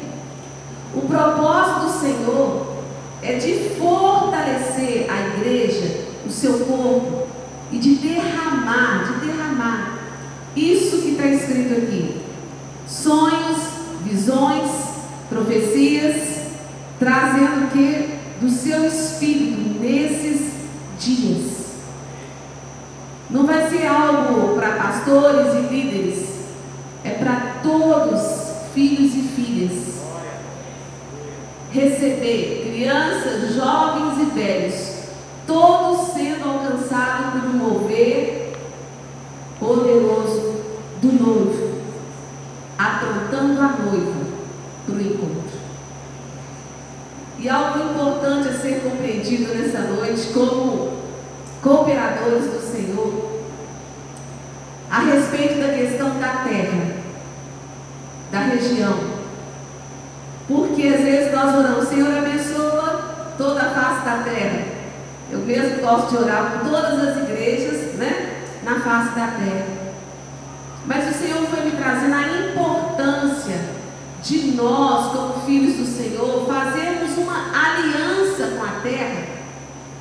O 0.93 1.01
propósito 1.01 1.79
do 1.79 1.99
Senhor 1.99 2.75
é 3.23 3.33
de 3.33 3.75
fortalecer 3.79 5.07
a 5.09 5.37
igreja, 5.37 6.05
o 6.25 6.31
seu 6.31 6.59
corpo, 6.59 7.27
e 7.71 7.77
de 7.77 7.95
derramar, 7.95 9.05
de 9.05 9.25
derramar. 9.25 9.97
Isso 10.55 11.01
que 11.01 11.11
está 11.11 11.25
escrito 11.25 11.73
aqui. 11.73 12.21
Sonhos, 12.87 13.57
visões, 14.03 14.71
profecias, 15.27 16.43
trazendo 16.99 17.65
o 17.65 17.71
que? 17.71 18.15
Do 18.39 18.49
seu 18.49 18.85
espírito 18.85 19.79
nesses 19.79 20.51
dias. 20.99 21.55
Não 23.29 23.45
vai 23.45 23.69
ser 23.69 23.87
algo 23.87 24.55
para 24.55 24.75
pastores 25.05 25.53
e 25.53 25.73
líderes, 25.73 26.29
é 27.03 27.11
para 27.11 27.57
todos, 27.61 28.21
filhos 28.73 29.13
e 29.15 29.21
filhas. 29.21 29.95
Receber 31.71 32.65
crianças, 32.65 33.53
jovens 33.53 34.21
e 34.21 34.25
velhos, 34.33 34.95
todos 35.45 36.13
sendo 36.13 36.49
alcançados 36.49 37.41
por 37.41 37.49
um 37.49 37.53
mover 37.53 38.53
poderoso 39.59 40.55
do 41.01 41.11
noivo, 41.11 41.81
aprontando 42.77 43.61
a 43.61 43.67
noiva 43.67 44.25
para 44.85 44.95
o 44.95 45.01
encontro. 45.01 45.59
E 47.37 47.49
algo 47.49 47.91
importante 47.91 48.47
a 48.47 48.59
ser 48.59 48.81
compreendido 48.81 49.53
nessa 49.53 49.81
noite, 49.81 50.29
como 50.33 50.93
cooperadores 51.61 52.45
do 52.45 52.61
Senhor, 52.61 53.35
a 54.95 54.99
respeito 54.99 55.59
da 55.59 55.73
questão 55.73 56.09
da 56.19 56.43
terra, 56.47 56.95
da 58.31 58.39
região. 58.39 58.97
Porque 60.47 60.87
às 60.87 61.01
vezes 61.01 61.33
nós 61.33 61.53
oramos, 61.53 61.89
Senhor 61.89 62.17
abençoa 62.17 63.33
toda 63.37 63.61
a 63.61 63.69
face 63.71 64.05
da 64.05 64.23
terra. 64.23 64.63
Eu 65.29 65.39
mesmo 65.39 65.81
gosto 65.81 66.11
de 66.11 66.17
orar 66.23 66.51
por 66.51 66.69
todas 66.69 66.99
as 66.99 67.17
igrejas, 67.23 67.95
né? 67.95 68.43
na 68.63 68.79
face 68.79 69.15
da 69.15 69.27
terra. 69.27 69.65
Mas 70.85 71.09
o 71.09 71.19
Senhor 71.19 71.45
foi 71.47 71.65
me 71.65 71.71
trazendo 71.71 72.13
a 72.13 72.51
importância 72.51 73.59
de 74.23 74.51
nós, 74.51 75.11
como 75.11 75.45
filhos 75.45 75.75
do 75.75 75.85
Senhor, 75.85 76.47
fazermos 76.47 77.17
uma 77.17 77.51
aliança 77.51 78.55
com 78.55 78.63
a 78.63 78.81
terra 78.81 79.35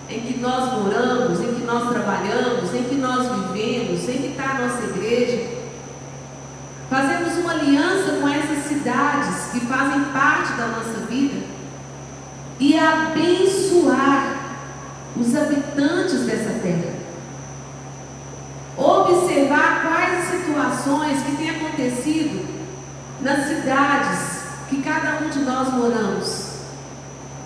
em 0.08 0.20
que 0.20 0.33
nós 0.44 0.72
moramos, 0.74 1.40
em 1.40 1.54
que 1.54 1.64
nós 1.64 1.88
trabalhamos, 1.88 2.74
em 2.74 2.84
que 2.84 2.96
nós 2.96 3.26
vivemos, 3.26 4.08
em 4.08 4.18
que 4.18 4.26
está 4.28 4.50
a 4.50 4.66
nossa 4.66 4.84
igreja. 4.84 5.64
Fazemos 6.90 7.38
uma 7.38 7.52
aliança 7.52 8.18
com 8.20 8.28
essas 8.28 8.66
cidades 8.66 9.46
que 9.50 9.60
fazem 9.60 10.04
parte 10.12 10.52
da 10.52 10.66
nossa 10.66 11.06
vida 11.08 11.46
e 12.60 12.78
abençoar 12.78 14.36
os 15.16 15.34
habitantes 15.34 16.20
dessa 16.26 16.58
terra. 16.60 16.94
Observar 18.76 19.82
quais 19.82 20.24
situações 20.26 21.22
que 21.22 21.36
têm 21.36 21.50
acontecido 21.50 22.46
nas 23.22 23.46
cidades 23.48 24.44
que 24.68 24.82
cada 24.82 25.24
um 25.24 25.30
de 25.30 25.38
nós 25.38 25.72
moramos. 25.72 26.54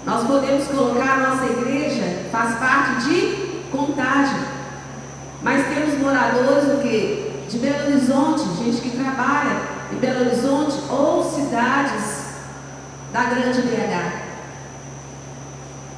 Nós 0.05 0.27
podemos 0.27 0.67
colocar 0.67 1.13
a 1.13 1.31
nossa 1.31 1.47
igreja, 1.47 2.18
faz 2.31 2.59
parte 2.59 3.09
de 3.09 3.61
contagem. 3.71 4.41
Mas 5.43 5.67
temos 5.69 5.99
moradores 5.99 6.75
o 6.75 6.83
quê? 6.83 7.33
De 7.49 7.59
Belo 7.59 7.87
Horizonte, 7.87 8.43
gente 8.63 8.81
que 8.81 8.97
trabalha 8.97 9.61
em 9.93 9.97
Belo 9.97 10.27
Horizonte 10.27 10.77
ou 10.91 11.25
cidades 11.25 12.27
da 13.13 13.25
grande 13.25 13.63
BH. 13.63 14.29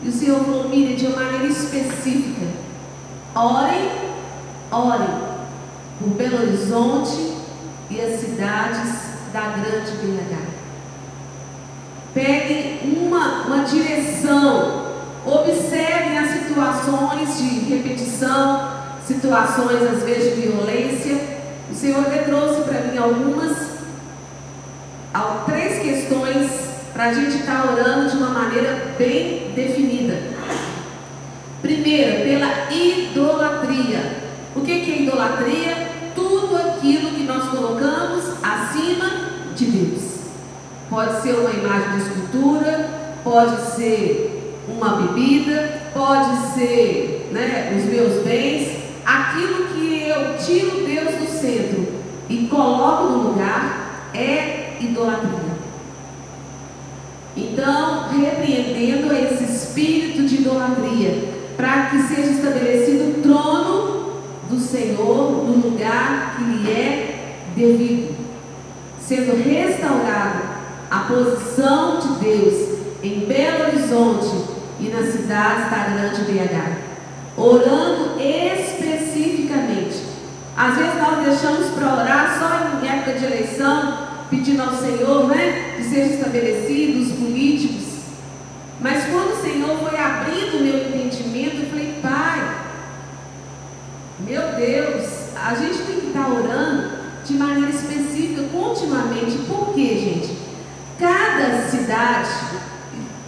E 0.02 0.08
o 0.08 0.12
Senhor 0.12 0.44
falou, 0.44 0.68
Miriam, 0.68 0.96
de 0.96 1.06
uma 1.06 1.22
maneira 1.22 1.46
específica. 1.46 2.46
Orem, 3.34 3.90
orem 4.70 5.08
por 5.98 6.08
Belo 6.10 6.42
Horizonte 6.42 7.36
e 7.90 8.00
as 8.00 8.20
cidades 8.20 9.10
da 9.32 9.40
grande 9.40 9.92
BH. 9.92 10.50
Peguem 12.14 12.80
uma, 12.84 13.46
uma 13.46 13.64
direção, 13.64 14.89
observem 15.24 16.18
as 16.18 16.30
situações 16.30 17.38
de 17.38 17.74
repetição, 17.74 18.70
situações 19.06 19.82
às 19.82 20.02
vezes 20.02 20.34
de 20.34 20.42
violência. 20.42 21.18
O 21.70 21.74
Senhor 21.74 22.08
me 22.08 22.18
trouxe 22.20 22.62
para 22.62 22.80
mim 22.82 22.98
algumas, 22.98 23.70
três 25.46 25.82
questões 25.82 26.50
para 26.92 27.04
a 27.06 27.12
gente 27.12 27.38
estar 27.38 27.62
tá 27.62 27.72
orando 27.72 28.10
de 28.10 28.16
uma 28.16 28.30
maneira 28.30 28.94
bem 28.98 29.52
definida. 29.54 30.18
Primeiro, 31.62 32.22
pela 32.22 32.72
idolatria. 32.72 34.30
O 34.54 34.60
que, 34.60 34.80
que 34.80 34.92
é 34.92 35.02
idolatria? 35.02 35.88
Tudo 36.14 36.56
aquilo 36.56 37.10
que 37.10 37.22
nós 37.24 37.48
colocamos 37.48 38.24
acima 38.42 39.10
de 39.54 39.66
Deus. 39.66 40.02
Pode 40.88 41.22
ser 41.22 41.34
uma 41.34 41.50
imagem 41.50 41.90
de 41.90 42.02
escultura, 42.02 42.90
pode 43.22 43.60
ser 43.72 44.39
uma 44.80 45.02
bebida, 45.02 45.82
pode 45.92 46.54
ser 46.54 47.28
né, 47.30 47.76
os 47.76 47.84
meus 47.84 48.24
bens, 48.24 48.78
aquilo 49.04 49.66
que 49.66 50.08
eu 50.08 50.38
tiro 50.38 50.86
Deus 50.86 51.14
do 51.16 51.26
centro 51.26 51.86
e 52.28 52.46
coloco 52.46 53.12
no 53.12 53.28
lugar 53.30 54.08
é 54.14 54.78
idolatria. 54.80 55.50
Então, 57.36 58.08
repreendendo 58.08 59.14
esse 59.14 59.44
espírito 59.44 60.22
de 60.22 60.36
idolatria, 60.36 61.28
para 61.56 61.86
que 61.86 62.02
seja 62.02 62.30
estabelecido 62.30 63.18
o 63.18 63.22
trono 63.22 64.20
do 64.48 64.58
Senhor 64.58 65.44
no 65.46 65.68
lugar 65.68 66.36
que 66.36 66.44
lhe 66.44 66.70
é 66.70 67.34
devido, 67.54 68.16
sendo 69.00 69.44
restaurado 69.44 70.40
a 70.90 70.98
posição 71.00 71.98
de 72.00 72.24
Deus 72.24 72.78
em 73.02 73.20
Belo 73.20 73.68
Horizonte 73.68 74.59
e 74.80 74.88
nas 74.88 75.12
cidades 75.12 75.70
da 75.70 75.84
grande 75.88 76.22
BH, 76.22 76.78
orando 77.36 78.18
especificamente. 78.18 80.02
Às 80.56 80.76
vezes 80.76 80.94
nós 80.96 81.24
deixamos 81.24 81.70
para 81.70 81.94
orar 81.94 82.38
só 82.38 82.82
em 82.82 82.88
época 82.88 83.18
de 83.18 83.24
eleição, 83.24 84.08
pedindo 84.28 84.62
ao 84.62 84.74
Senhor, 84.74 85.28
né, 85.28 85.74
que 85.76 85.84
sejam 85.84 86.14
estabelecidos 86.14 87.12
políticos. 87.12 87.84
Mas 88.80 89.04
quando 89.04 89.32
o 89.32 89.42
Senhor 89.42 89.78
foi 89.78 89.98
abrindo 89.98 90.58
o 90.58 90.62
meu 90.62 90.88
entendimento, 90.88 91.62
eu 91.62 91.70
falei, 91.70 91.98
Pai, 92.00 92.60
meu 94.20 94.52
Deus, 94.54 95.34
a 95.36 95.54
gente 95.54 95.78
tem 95.78 96.00
que 96.00 96.06
estar 96.08 96.28
orando 96.28 96.90
de 97.24 97.34
maneira 97.34 97.70
específica, 97.70 98.42
continuamente. 98.52 99.38
Por 99.46 99.74
quê, 99.74 99.98
gente? 99.98 100.38
Cada 100.98 101.68
cidade, 101.68 102.30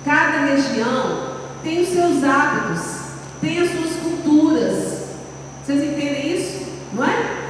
cada 0.05 0.47
região 0.47 1.22
tem 1.63 1.81
os 1.81 1.89
seus 1.89 2.25
hábitos, 2.25 2.83
tem 3.41 3.61
as 3.61 3.71
suas 3.71 3.97
culturas. 3.97 5.03
Vocês 5.65 5.83
entendem 5.83 6.35
isso? 6.35 6.67
Não 6.93 7.05
é? 7.05 7.43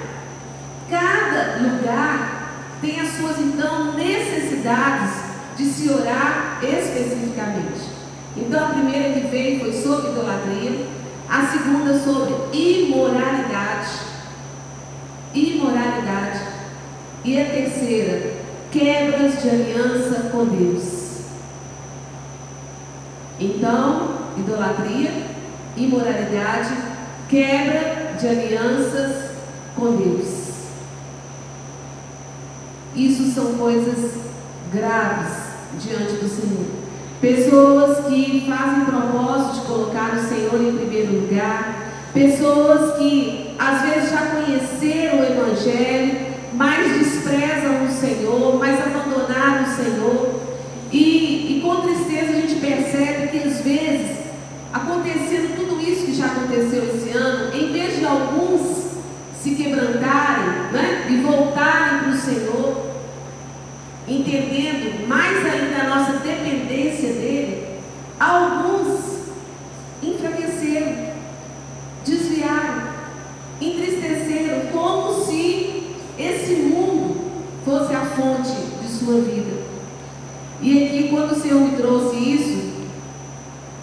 Cada 0.90 1.56
lugar 1.62 2.52
tem 2.80 3.00
as 3.00 3.08
suas 3.16 3.38
então 3.38 3.94
necessidades 3.94 5.10
de 5.56 5.64
se 5.64 5.88
orar 5.90 6.60
especificamente. 6.62 7.90
Então 8.36 8.66
a 8.66 8.70
primeira 8.70 9.18
que 9.18 9.26
veio 9.28 9.60
foi 9.60 9.72
sobre 9.72 10.10
idolatria, 10.10 10.86
a 11.28 11.46
segunda 11.46 11.98
sobre 11.98 12.34
imoralidade. 12.52 13.88
Imoralidade. 15.34 16.40
E 17.24 17.40
a 17.40 17.44
terceira, 17.46 18.34
quebras 18.70 19.40
de 19.40 19.48
aliança 19.48 20.30
com 20.30 20.44
Deus. 20.44 21.01
Então, 23.42 24.08
idolatria, 24.36 25.10
imoralidade, 25.76 26.74
quebra 27.28 28.14
de 28.16 28.28
alianças 28.28 29.30
com 29.74 29.96
Deus. 29.96 30.42
Isso 32.94 33.32
são 33.32 33.54
coisas 33.54 34.12
graves 34.72 35.32
diante 35.80 36.12
do 36.12 36.28
Senhor. 36.28 36.66
Pessoas 37.20 38.06
que 38.06 38.46
fazem 38.48 38.84
propósito 38.84 39.60
de 39.60 39.66
colocar 39.66 40.14
o 40.14 40.28
Senhor 40.28 40.60
em 40.60 40.76
primeiro 40.76 41.22
lugar, 41.22 41.92
pessoas 42.14 42.96
que 42.96 43.56
às 43.58 43.82
vezes 43.82 44.10
já 44.10 44.26
conheceram 44.26 45.18
o 45.18 45.24
Evangelho, 45.24 46.32
mas 46.52 46.98
desprezam 46.98 47.86
o 47.86 47.90
Senhor, 47.90 48.58
mas 48.58 48.78
abandonaram 48.80 49.64
o 49.64 49.74
Senhor. 49.74 50.41
E, 50.92 51.56
e 51.56 51.60
com 51.62 51.80
tristeza 51.80 52.32
a 52.32 52.40
gente 52.40 52.56
percebe 52.56 53.28
que 53.28 53.48
às 53.48 53.60
vezes, 53.62 54.18
acontecendo 54.72 55.56
tudo 55.56 55.80
isso 55.80 56.04
que 56.04 56.14
já 56.14 56.26
aconteceu 56.26 56.84
esse 56.84 57.16
ano, 57.16 57.56
em 57.56 57.72
vez 57.72 57.98
de 57.98 58.04
alguns 58.04 58.92
se 59.42 59.54
quebrantarem 59.54 60.70
né, 60.70 61.06
e 61.10 61.16
voltarem 61.22 62.00
para 62.00 62.08
o 62.10 62.16
Senhor, 62.16 62.86
entendendo 64.06 65.08
mais 65.08 65.38
ainda 65.46 65.82
a 65.82 65.88
nossa 65.88 66.18
dependência 66.18 67.08
dele, 67.14 67.66
alguns 68.20 69.00
enfraqueceram, 70.02 71.12
desviaram, 72.04 72.82
entristeceram, 73.60 74.66
como 74.72 75.24
se 75.24 75.96
esse 76.18 76.54
mundo 76.54 77.16
fosse 77.64 77.94
a 77.94 78.04
fonte 78.04 78.52
de 78.80 78.88
sua 78.88 79.20
vida. 79.22 79.41
Quando 81.12 81.32
o 81.32 81.40
Senhor 81.40 81.60
me 81.60 81.76
trouxe 81.76 82.16
isso, 82.16 82.72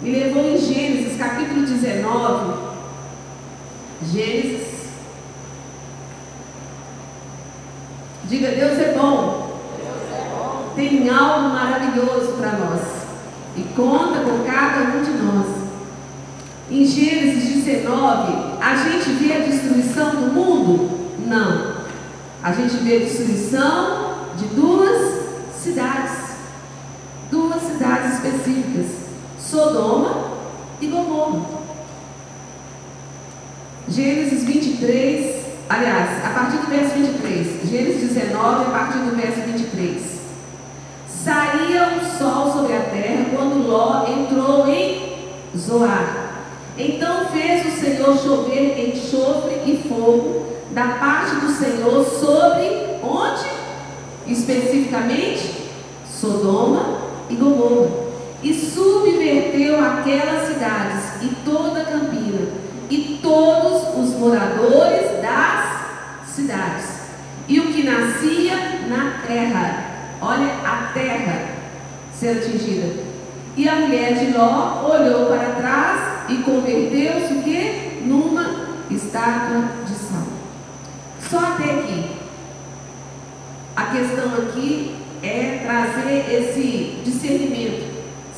me 0.02 0.10
levou 0.10 0.50
em 0.50 0.58
Gênesis 0.58 1.16
capítulo 1.16 1.62
19. 1.62 2.70
Gênesis 4.12 4.70
Diga, 8.30 8.48
Deus 8.48 8.78
é 8.78 8.94
bom. 8.96 9.58
Tem 10.74 11.08
algo 11.08 11.50
maravilhoso 11.50 12.34
para 12.38 12.52
nós. 12.52 12.80
E 13.56 13.62
conta 13.74 14.20
com 14.20 14.44
cada 14.44 14.96
um 14.96 15.02
de 15.02 15.10
nós. 15.10 15.46
Em 16.68 16.84
Gênesis 16.84 17.64
19, 17.64 18.32
a 18.60 18.76
gente 18.76 19.10
vê 19.14 19.34
a 19.34 19.38
destruição 19.40 20.10
do 20.10 20.32
mundo? 20.32 20.98
Não. 21.26 21.76
A 22.42 22.52
gente 22.52 22.76
vê 22.78 22.96
a 22.96 23.00
destruição 23.00 24.14
de 24.36 24.46
duas 24.46 25.26
cidades. 25.56 26.30
Duas 27.30 27.62
cidades 27.62 28.20
Sodoma 29.38 30.30
e 30.80 30.86
Gomorra. 30.86 31.60
Gênesis 33.88 34.44
23, 34.44 35.40
Aliás, 35.70 36.24
a 36.24 36.30
partir 36.30 36.56
do 36.56 36.66
verso 36.66 36.94
23, 36.96 37.70
Gênesis 37.70 38.12
19, 38.12 38.66
a 38.66 38.70
partir 38.70 38.98
do 38.98 39.14
verso 39.14 39.40
23. 39.42 40.02
Saía 41.08 41.96
o 41.96 42.18
sol 42.18 42.52
sobre 42.52 42.76
a 42.76 42.80
terra 42.80 43.26
quando 43.32 43.68
Ló 43.68 44.04
entrou 44.04 44.68
em 44.68 45.16
Zoar. 45.56 46.32
Então 46.76 47.26
fez 47.26 47.66
o 47.66 47.80
Senhor 47.80 48.18
chover 48.18 48.88
enxofre 48.88 49.60
e 49.64 49.88
fogo 49.88 50.46
da 50.72 50.88
parte 50.98 51.36
do 51.36 51.52
Senhor 51.52 52.04
sobre 52.04 52.98
onde? 53.04 53.48
Especificamente 54.26 55.68
Sodoma 56.04 56.98
e 57.28 57.36
Gomorra. 57.36 58.09
E 58.42 58.54
subverteu 58.54 59.84
aquelas 59.84 60.48
cidades 60.48 61.22
e 61.22 61.34
toda 61.44 61.82
a 61.82 61.84
campina 61.84 62.48
e 62.88 63.18
todos 63.22 63.96
os 63.98 64.18
moradores 64.18 65.22
das 65.22 66.26
cidades 66.26 67.00
e 67.46 67.60
o 67.60 67.72
que 67.72 67.82
nascia 67.82 68.56
na 68.88 69.22
terra. 69.26 69.84
Olha 70.22 70.52
a 70.64 70.90
terra 70.94 71.48
ser 72.12 72.38
atingida. 72.38 73.02
E 73.56 73.68
a 73.68 73.76
mulher 73.76 74.14
de 74.14 74.32
Ló 74.32 74.88
olhou 74.88 75.26
para 75.26 75.54
trás 75.56 76.30
e 76.30 76.36
converteu-se 76.38 77.34
o 77.34 77.42
quê? 77.42 78.02
Numa 78.04 78.68
estátua 78.90 79.64
de 79.86 79.94
sal. 79.94 80.26
Só 81.28 81.38
até 81.38 81.72
aqui. 81.72 82.10
A 83.74 83.86
questão 83.86 84.26
aqui 84.34 84.96
é 85.22 85.60
trazer 85.64 86.32
esse 86.32 87.02
discernimento. 87.04 87.89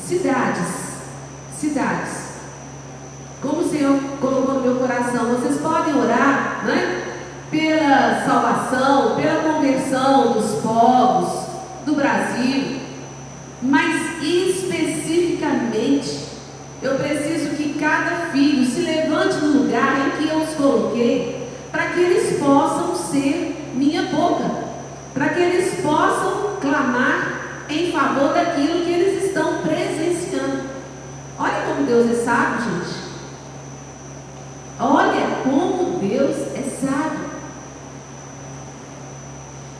Cidades. 0.07 0.67
Cidades. 1.57 2.23
Como 3.41 3.61
o 3.61 3.69
Senhor 3.69 3.97
colocou 4.19 4.55
no 4.55 4.61
meu 4.61 4.75
coração, 4.75 5.27
vocês 5.27 5.61
podem 5.61 5.95
orar, 5.95 6.65
né? 6.65 7.05
Pela 7.49 8.25
salvação, 8.25 9.15
pela 9.15 9.53
conversão 9.53 10.33
dos 10.33 10.61
povos 10.61 11.47
do 11.85 11.95
Brasil, 11.95 12.79
mas 13.61 14.21
especificamente, 14.21 16.19
eu 16.81 16.95
preciso 16.95 17.55
que 17.55 17.77
cada 17.79 18.31
filho 18.31 18.65
se 18.65 18.81
levante 18.81 19.37
no 19.37 19.63
lugar 19.63 20.07
em 20.07 20.11
que 20.17 20.27
eu 20.29 20.39
os 20.39 20.53
coloquei, 20.55 21.47
para 21.71 21.85
que 21.87 22.01
eles 22.01 22.39
possam 22.39 22.95
ser 22.95 23.71
minha 23.73 24.03
boca, 24.03 24.43
para 25.13 25.29
que 25.29 25.39
eles 25.39 25.79
possam 25.81 26.57
clamar 26.59 27.42
em 27.69 27.91
favor 27.91 28.33
daquilo 28.33 28.85
que 28.85 28.91
eles 28.91 29.25
estão 29.25 29.59
presenciando. 29.61 30.63
Olha 31.37 31.63
como 31.67 31.85
Deus 31.85 32.11
é 32.11 32.23
sábio, 32.23 32.61
gente. 32.61 33.03
Olha 34.79 35.43
como 35.43 35.99
Deus 35.99 36.35
é 36.55 36.63
sábio. 36.81 37.23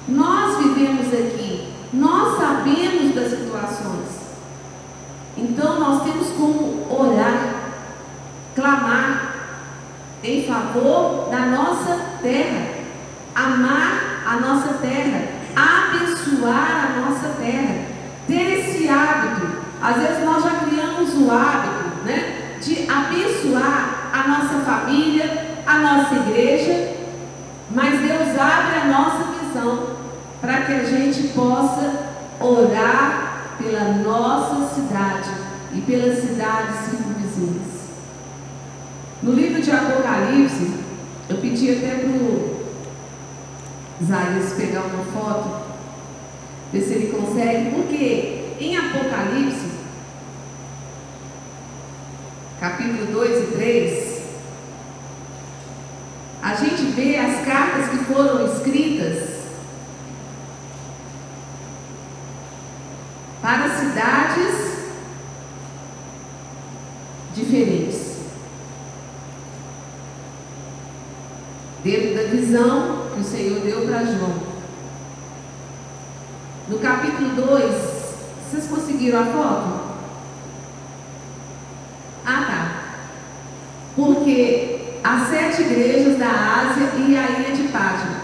Nós 0.07 0.57
vivemos 0.57 1.07
aqui, 1.07 1.73
nós 1.93 2.37
sabemos 2.37 3.15
das 3.15 3.29
situações. 3.29 4.23
Então 5.37 5.79
nós 5.79 6.03
temos 6.03 6.27
como 6.29 6.87
orar, 6.89 7.55
clamar 8.55 9.33
em 10.23 10.45
favor 10.45 11.29
da 11.29 11.45
nossa 11.47 11.99
terra, 12.21 12.67
amar 13.35 14.23
a 14.25 14.35
nossa 14.39 14.73
terra, 14.75 15.27
abençoar 15.55 16.85
a 16.85 17.01
nossa 17.01 17.29
terra, 17.39 17.85
ter 18.27 18.59
esse 18.59 18.87
hábito. 18.87 19.63
Às 19.83 19.97
vezes 19.97 20.23
nós 20.23 20.41
já 20.41 20.61
criamos 20.61 21.13
o 21.13 21.29
hábito, 21.29 22.05
né, 22.05 22.57
de 22.61 22.89
abençoar 22.89 24.11
a 24.13 24.27
nossa 24.29 24.59
família, 24.63 25.57
a 25.67 25.77
nossa 25.79 26.15
igreja, 26.15 26.93
mas 27.69 27.99
Deus 27.99 28.39
abre 28.39 28.79
a 28.79 28.85
nossa 28.85 29.25
visão 29.41 29.87
para 30.39 30.61
que 30.61 30.71
a 30.71 30.83
gente 30.85 31.27
possa 31.29 32.13
orar 32.39 33.55
pela 33.57 33.95
nossa 33.95 34.73
cidade 34.73 35.29
e 35.73 35.81
pelas 35.81 36.19
cidades 36.19 36.75
circunvizinhas. 36.89 37.73
No 39.21 39.33
livro 39.33 39.61
de 39.61 39.69
Apocalipse, 39.69 40.71
eu 41.27 41.37
pedi 41.37 41.71
até 41.71 41.95
para 41.95 42.09
o 42.09 42.63
Isaías 43.99 44.53
pegar 44.53 44.83
uma 44.83 45.03
foto, 45.05 45.61
ver 46.71 46.81
se 46.81 46.93
ele 46.93 47.17
consegue, 47.17 47.71
porque 47.71 48.43
em 48.59 48.77
Apocalipse, 48.77 49.62
capítulo 52.63 53.07
2 53.07 53.43
e 53.43 53.51
3, 53.57 54.23
a 56.41 56.55
gente 56.55 56.83
vê 56.91 57.17
as 57.17 57.45
cartas 57.45 57.89
que 57.89 57.97
foram 58.05 58.45
escritas 58.45 59.31
para 63.41 63.67
cidades 63.67 64.77
diferentes. 67.35 68.13
Dentro 71.83 72.15
da 72.15 72.23
visão 72.31 73.09
que 73.13 73.19
o 73.19 73.23
Senhor 73.25 73.59
deu 73.59 73.85
para 73.85 74.05
João. 74.05 74.39
No 76.69 76.79
capítulo 76.79 77.35
2, 77.45 77.73
vocês 78.49 78.67
conseguiram 78.67 79.19
a 79.19 79.25
foto? 79.25 79.83
Ah, 82.25 82.45
tá. 82.47 82.83
Porque 84.23 84.79
as 85.03 85.27
sete 85.27 85.63
igrejas 85.63 86.17
da 86.17 86.29
Ásia 86.29 86.91
e 86.97 87.17
a 87.17 87.41
ilha 87.41 87.53
de 87.53 87.63
Pátimo. 87.63 88.15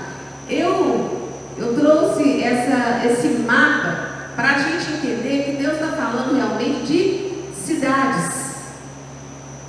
Eu, 0.50 1.28
eu 1.58 1.76
trouxe 1.78 2.42
essa, 2.42 3.06
esse 3.06 3.28
mapa 3.40 4.32
para 4.34 4.52
a 4.52 4.58
gente 4.60 4.94
entender 4.94 5.44
que 5.44 5.62
Deus 5.62 5.74
está 5.74 5.88
falando 5.88 6.38
realmente 6.38 6.86
de 6.86 7.54
cidades, 7.54 8.56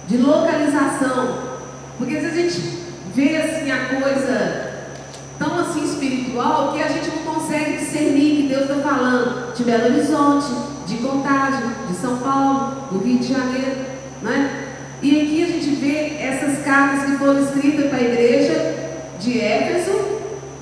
de 0.07 0.19
localização. 0.19 1.59
Porque 1.99 2.17
às 2.17 2.23
vezes 2.23 2.39
a 2.39 2.43
gente 2.43 2.79
vê 3.13 3.37
assim 3.37 3.73
a 3.73 4.01
coisa 4.01 4.71
tão 5.37 5.59
assim 5.59 5.83
espiritual 5.83 6.75
que 6.75 6.81
a 6.81 6.87
gente 6.87 7.09
não 7.09 7.35
consegue 7.35 7.79
discernir 7.79 8.43
que 8.43 8.49
Deus 8.49 8.71
está 8.71 8.89
falando 8.89 9.53
de 9.53 9.65
Belo 9.65 9.87
Horizonte, 9.87 10.47
de 10.87 10.97
Contagem, 10.99 11.71
de 11.89 11.97
São 11.97 12.19
Paulo, 12.19 12.89
do 12.93 12.99
Rio 12.99 13.19
de 13.19 13.33
Janeiro, 13.33 13.85
né? 14.23 14.69
E 15.03 15.19
aqui 15.19 15.43
a 15.43 15.47
gente 15.47 15.60
vê 15.81 16.17
essas 16.21 16.63
cartas 16.63 17.05
que 17.05 17.17
foram 17.17 17.43
escritas 17.43 17.89
para 17.89 17.99
a 17.99 18.03
igreja 18.03 18.75
de 19.19 19.41
Éfeso, 19.41 19.99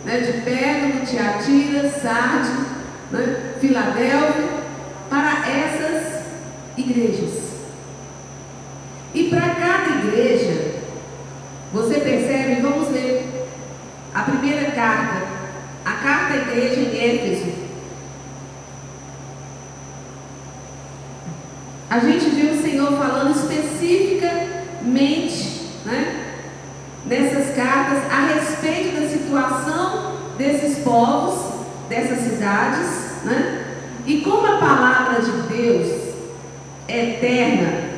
né, 0.05 0.21
de 0.21 0.41
Pérgamo, 0.43 1.05
Tiatira, 1.05 1.91
Sardes, 1.91 2.51
né, 3.11 3.55
Filadélfia, 3.61 4.49
para 5.11 5.45
essas 5.49 6.23
igrejas. 6.77 7.49
E 9.13 9.25
para 9.25 9.55
cada 9.55 10.07
igreja, 10.07 10.75
você 11.73 11.99
percebe, 11.99 12.61
vamos 12.61 12.91
ler 12.91 13.49
a 14.15 14.23
primeira 14.23 14.71
carta, 14.71 15.27
a 15.85 15.93
carta 15.93 16.35
à 16.35 16.37
igreja 16.37 16.81
em 16.81 16.97
Éfeso. 16.97 17.69
A 21.91 21.99
gente 22.01 22.29
vê 22.31 22.51
o 22.51 22.63
Senhor 22.63 22.93
falando 22.99 23.35
especificamente, 24.79 25.61
né, 25.85 26.35
nessas 27.07 27.55
cartas 27.55 28.03
a 28.11 28.35
respeito 28.35 29.01
da 29.01 29.09
situação 29.09 30.13
desses 30.37 30.79
povos 30.79 31.59
dessas 31.89 32.19
cidades, 32.19 33.25
né? 33.25 33.65
E 34.07 34.21
como 34.21 34.47
a 34.47 34.59
palavra 34.59 35.23
de 35.23 35.31
Deus 35.49 36.15
é 36.87 37.15
eterna, 37.15 37.89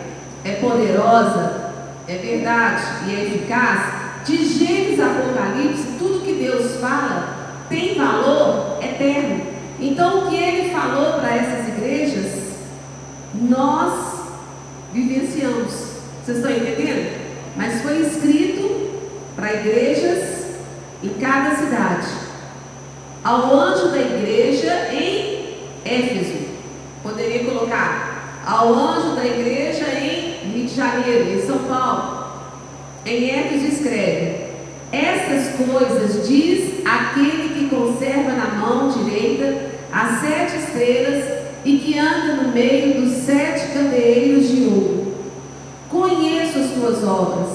é 0.45 0.53
poderosa, 0.61 1.73
é 2.07 2.17
verdade 2.17 2.83
e 3.07 3.15
é 3.15 3.25
eficaz, 3.25 4.01
de 4.25 4.45
Gênesis 4.45 5.01
a 5.01 5.07
Apocalipse, 5.07 5.99
tudo 5.99 6.25
que 6.25 6.35
Deus 6.35 6.81
fala 6.81 7.65
tem 7.69 7.97
valor 7.97 8.79
eterno. 8.83 9.47
Então, 9.79 10.27
o 10.27 10.31
que 10.31 10.37
ele 10.37 10.71
falou 10.71 11.15
para 11.15 11.35
essas 11.35 11.69
igrejas, 11.69 12.33
nós 13.35 14.21
vivenciamos. 14.93 15.90
Vocês 16.25 16.39
estão 16.39 16.51
entendendo? 16.51 17.19
Mas 17.57 17.83
foi 17.83 18.01
escrito 18.03 18.91
para 19.35 19.55
igrejas 19.55 20.41
em 21.03 21.09
cada 21.21 21.57
cidade 21.57 22.07
ao 23.25 23.55
anjo 23.55 23.89
da 23.89 23.99
igreja 23.99 24.89
em 24.93 25.57
Éfeso. 25.85 26.51
Poderia 27.03 27.45
colocar 27.45 28.43
ao 28.47 28.75
anjo 28.75 29.15
da 29.15 29.25
igreja 29.25 29.87
em 29.95 30.51
Rio 30.51 30.67
de 30.67 30.75
Janeiro, 30.75 31.33
em 31.33 31.47
São 31.47 31.59
Paulo. 31.61 32.25
Em 33.05 33.31
Éfeso 33.31 33.67
escreve: 33.67 34.45
Essas 34.93 35.55
coisas 35.57 36.29
diz 36.29 36.85
aquele 36.85 37.55
que 37.55 37.75
conserva 37.75 38.33
na 38.33 38.47
mão 38.47 38.91
direita 38.91 39.71
as 39.93 40.21
sete 40.21 40.57
estrelas 40.57 41.25
e 41.65 41.79
que 41.79 41.99
anda 41.99 42.43
no 42.43 42.53
meio 42.53 43.01
dos 43.01 43.25
sete 43.25 43.73
candeeiros 43.73 44.49
de 44.49 44.65
ouro. 44.65 45.00
As 46.71 46.77
tuas 46.77 47.03
obras, 47.03 47.49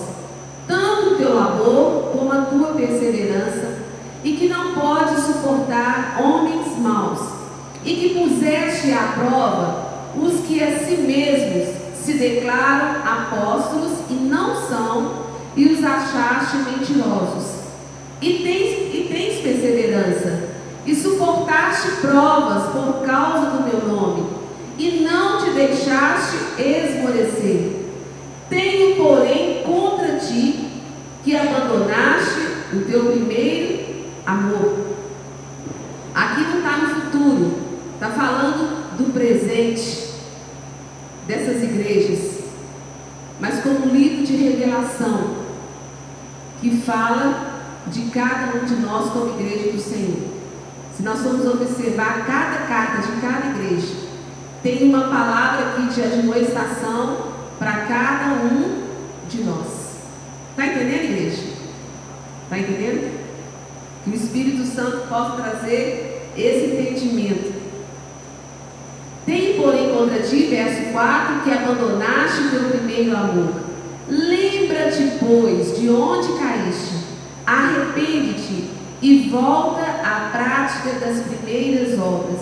tanto 0.67 1.13
o 1.13 1.15
teu 1.15 1.35
labor 1.35 2.11
como 2.11 2.33
a 2.33 2.41
tua 2.41 2.73
perseverança 2.73 3.77
e 4.25 4.33
que 4.33 4.49
não 4.49 4.73
pode 4.73 5.21
suportar 5.21 6.19
homens 6.21 6.77
maus, 6.77 7.21
e 7.85 7.95
que 7.95 8.19
puseste 8.19 8.91
à 8.91 9.13
prova 9.13 9.85
os 10.21 10.41
que 10.45 10.61
a 10.61 10.79
si 10.79 10.97
mesmos 10.97 11.75
se 12.03 12.13
declaram 12.17 13.01
apóstolos 13.05 13.99
e 14.09 14.15
não 14.15 14.53
são, 14.67 15.11
e 15.55 15.65
os 15.65 15.81
achaste 15.81 16.57
mentirosos, 16.57 17.61
e 18.21 18.33
tens, 18.39 18.93
e 18.93 19.07
tens 19.09 19.41
perseverança, 19.41 20.49
e 20.85 20.93
suportaste 20.93 22.01
provas 22.01 22.63
por 22.73 23.05
causa 23.05 23.51
do 23.51 23.63
meu 23.63 23.87
nome, 23.87 24.27
e 24.77 25.07
não 25.09 25.41
te 25.41 25.51
deixaste 25.51 26.35
esmorecer. 26.59 27.74
Tenho, 28.49 28.95
porém, 28.95 29.63
contra 29.63 30.17
ti 30.17 30.69
que 31.23 31.35
abandonaste 31.35 32.41
o 32.73 32.81
teu 32.81 33.11
primeiro 33.11 34.05
amor. 34.25 34.85
Aqui 36.13 36.41
não 36.41 36.57
está 36.59 36.77
no 36.77 36.89
futuro, 36.89 37.57
está 37.95 38.09
falando 38.09 38.97
do 38.97 39.11
presente 39.11 40.11
dessas 41.27 41.63
igrejas, 41.63 42.43
mas 43.39 43.61
como 43.61 43.87
um 43.87 43.89
livro 43.89 44.23
de 44.23 44.35
revelação 44.35 45.45
que 46.61 46.77
fala 46.81 47.55
de 47.87 48.03
cada 48.11 48.57
um 48.57 48.65
de 48.65 48.75
nós 48.75 49.11
como 49.11 49.39
igreja 49.39 49.71
do 49.71 49.79
Senhor. 49.79 50.35
Se 50.95 51.03
nós 51.03 51.19
formos 51.19 51.45
observar 51.45 52.25
cada 52.25 52.65
carta 52.67 53.01
de 53.01 53.21
cada 53.21 53.47
igreja, 53.47 53.93
tem 54.63 54.83
uma 54.89 55.09
palavra 55.09 55.67
aqui 55.67 55.93
de 55.93 56.01
admoestação 56.01 57.34
para 57.57 57.85
cada 57.85 58.33
um 58.43 58.83
de 59.29 59.43
nós. 59.43 59.67
Está 60.51 60.67
entendendo, 60.67 61.03
igreja? 61.03 61.43
Está 62.43 62.59
entendendo? 62.59 63.11
Que 64.03 64.09
o 64.11 64.15
Espírito 64.15 64.65
Santo 64.65 65.07
possa 65.07 65.41
trazer 65.41 66.31
esse 66.37 66.65
entendimento. 66.65 67.53
Tem, 69.25 69.55
porém, 69.55 69.89
contra 69.89 70.19
ti, 70.19 70.45
verso 70.45 70.91
4, 70.91 71.41
que 71.43 71.51
abandonaste 71.51 72.41
o 72.41 72.49
teu 72.51 72.69
primeiro 72.69 73.17
amor. 73.17 73.53
Lembra-te, 74.07 75.17
pois, 75.19 75.79
de 75.79 75.89
onde 75.89 76.27
caíste 76.37 77.05
arrepende-te 77.45 78.69
e 79.01 79.29
volta 79.29 79.81
à 79.81 80.29
prática 80.31 80.99
das 80.99 81.21
primeiras 81.25 81.99
obras. 81.99 82.41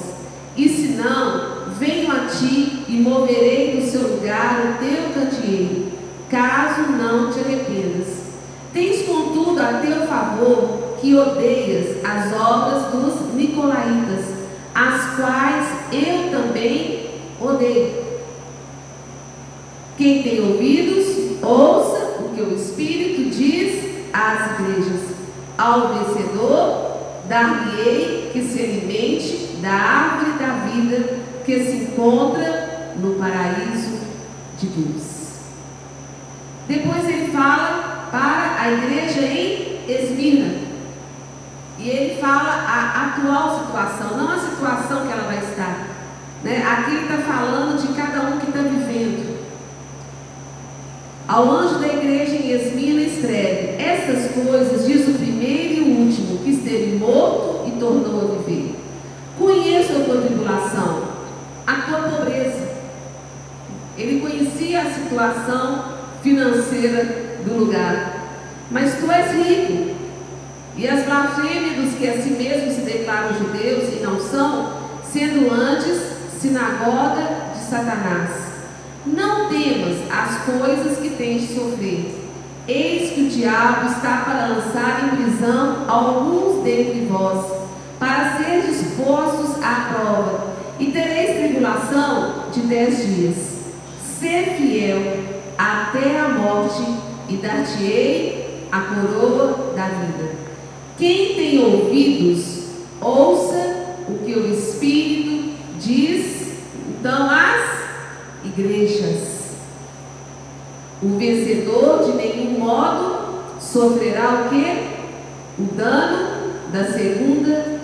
E 0.56 0.70
se 0.70 0.88
não, 0.94 1.53
venho 1.80 2.12
a 2.12 2.26
ti 2.26 2.84
e 2.88 3.00
moverei 3.02 3.80
do 3.80 3.90
seu 3.90 4.02
lugar 4.02 4.60
o 4.60 4.84
teu 4.84 5.14
candeeiro, 5.14 5.92
caso 6.30 6.92
não 6.92 7.32
te 7.32 7.40
arrependas. 7.40 8.08
Tens, 8.72 9.06
contudo, 9.06 9.62
a 9.62 9.74
teu 9.74 10.08
favor 10.08 10.98
que 11.00 11.16
odeias 11.16 11.98
as 12.04 12.34
obras 12.34 12.92
dos 12.92 13.36
Nicolaítas, 13.36 14.26
as 14.74 15.16
quais 15.16 15.68
eu 15.92 16.32
também 16.32 17.10
odeio. 17.40 18.04
Quem 19.98 20.24
tem 20.24 20.40
ouvidos, 20.40 21.42
ouça 21.42 22.18
o 22.20 22.30
que 22.36 22.42
o 22.42 22.56
Espírito 22.56 23.30
diz 23.30 24.10
às 24.12 24.60
igrejas. 24.60 25.14
Ao 25.56 25.94
vencedor, 25.94 26.98
dar-lhe-ei 27.30 28.32
que 28.34 28.42
se 28.42 28.60
alimente 28.60 29.58
da 29.62 29.72
árvore 29.72 30.40
da 30.40 30.66
vida 30.66 31.23
que 31.46 31.64
se 31.64 31.76
encontra 31.78 32.94
no 32.96 33.16
paraíso 33.16 34.00
de 34.60 34.68
Deus. 34.68 35.04
Depois 36.68 37.08
ele 37.08 37.32
fala 37.32 38.08
para 38.12 38.62
a 38.62 38.72
igreja 38.72 39.22
em 39.22 39.80
Esmirna. 39.88 40.64
E 41.80 41.90
ele 41.90 42.22
fala 42.22 42.50
a 42.50 43.08
atual 43.08 43.60
situação, 43.60 44.18
não 44.18 44.32
a 44.32 44.40
situação 44.40 45.06
que 45.06 45.12
ela 45.12 45.24
vai 45.24 45.40
estar. 45.40 45.88
Né? 46.44 46.64
Aqui 46.66 46.92
ele 46.92 47.02
está 47.04 47.18
falando 47.18 47.82
de 47.82 47.94
cada 47.94 48.22
um 48.28 48.40
que 48.40 48.48
está 48.48 48.62
vivendo. 48.62 49.34
Ao 51.28 51.50
anjo 51.50 51.80
da 51.80 51.88
igreja 51.88 52.36
em 52.36 52.52
Esmina 52.52 53.02
escreve: 53.02 53.82
Estas 53.82 54.32
coisas 54.32 54.86
diz 54.86 55.08
o 55.08 55.14
primeiro 55.14 55.74
e 55.74 55.80
o 55.82 56.06
último, 56.06 56.38
que 56.40 56.52
esteve 56.52 56.98
morto 56.98 57.68
e 57.68 57.72
tornou 57.80 58.22
a 58.22 58.44
viver. 58.44 58.76
Conheço 59.38 59.94
a 59.94 60.06
tua 60.06 60.22
tribulação, 60.22 61.03
a 61.84 61.88
tua 61.88 62.10
pobreza. 62.10 62.74
Ele 63.98 64.22
conhecia 64.22 64.82
a 64.82 64.92
situação 64.92 65.84
financeira 66.22 67.38
do 67.46 67.60
lugar. 67.60 68.14
Mas 68.72 68.96
tu 68.96 69.12
és 69.12 69.32
rico. 69.32 69.94
E 70.76 70.88
as 70.88 71.06
blasfêmias 71.06 71.76
dos 71.76 71.96
que 71.96 72.08
a 72.08 72.14
si 72.14 72.32
mesmos 72.32 72.74
se 72.74 72.82
declaram 72.82 73.38
judeus 73.38 73.94
e 73.94 74.02
não 74.02 74.20
são, 74.20 74.74
sendo 75.12 75.54
antes 75.54 76.14
sinagoga 76.40 77.52
de 77.54 77.60
Satanás. 77.60 78.32
Não 79.06 79.50
temas 79.50 79.98
as 80.12 80.38
coisas 80.46 80.98
que 80.98 81.10
tens 81.12 81.42
de 81.42 81.56
sofrer. 81.56 82.24
Eis 82.68 83.12
que 83.12 83.22
o 83.22 83.30
diabo 83.30 83.88
está 83.88 84.24
para 84.26 84.48
lançar 84.48 85.04
em 85.04 85.18
prisão 85.18 85.86
alguns 85.88 86.64
dentre 86.64 87.06
vós, 87.10 87.46
para 88.00 88.38
ser 88.38 88.62
dispostos 88.62 89.62
à 89.62 89.94
prova, 89.94 90.54
e 90.80 90.92
tereis 90.92 91.43
tribulação 91.64 92.52
de 92.52 92.60
dez 92.62 93.16
dias. 93.16 93.36
Ser 94.20 94.56
fiel 94.58 95.00
até 95.58 96.20
a 96.20 96.30
morte, 96.30 96.84
e 97.30 97.38
dar-te-ei 97.38 98.68
a 98.70 98.82
coroa 98.82 99.74
da 99.76 99.88
vida. 99.88 100.32
Quem 100.98 101.36
tem 101.36 101.60
ouvidos, 101.60 102.64
ouça 103.00 103.96
o 104.10 104.18
que 104.26 104.34
o 104.34 104.54
Espírito 104.54 105.54
diz. 105.80 106.54
Então, 106.90 107.30
as 107.30 108.46
igrejas. 108.46 109.54
O 111.02 111.18
vencedor 111.18 112.04
de 112.04 112.12
nenhum 112.14 112.60
modo 112.60 113.44
sofrerá 113.60 114.46
o 114.46 114.50
que? 114.50 115.62
O 115.62 115.76
dano 115.76 116.54
da 116.72 116.86
segunda 116.86 117.80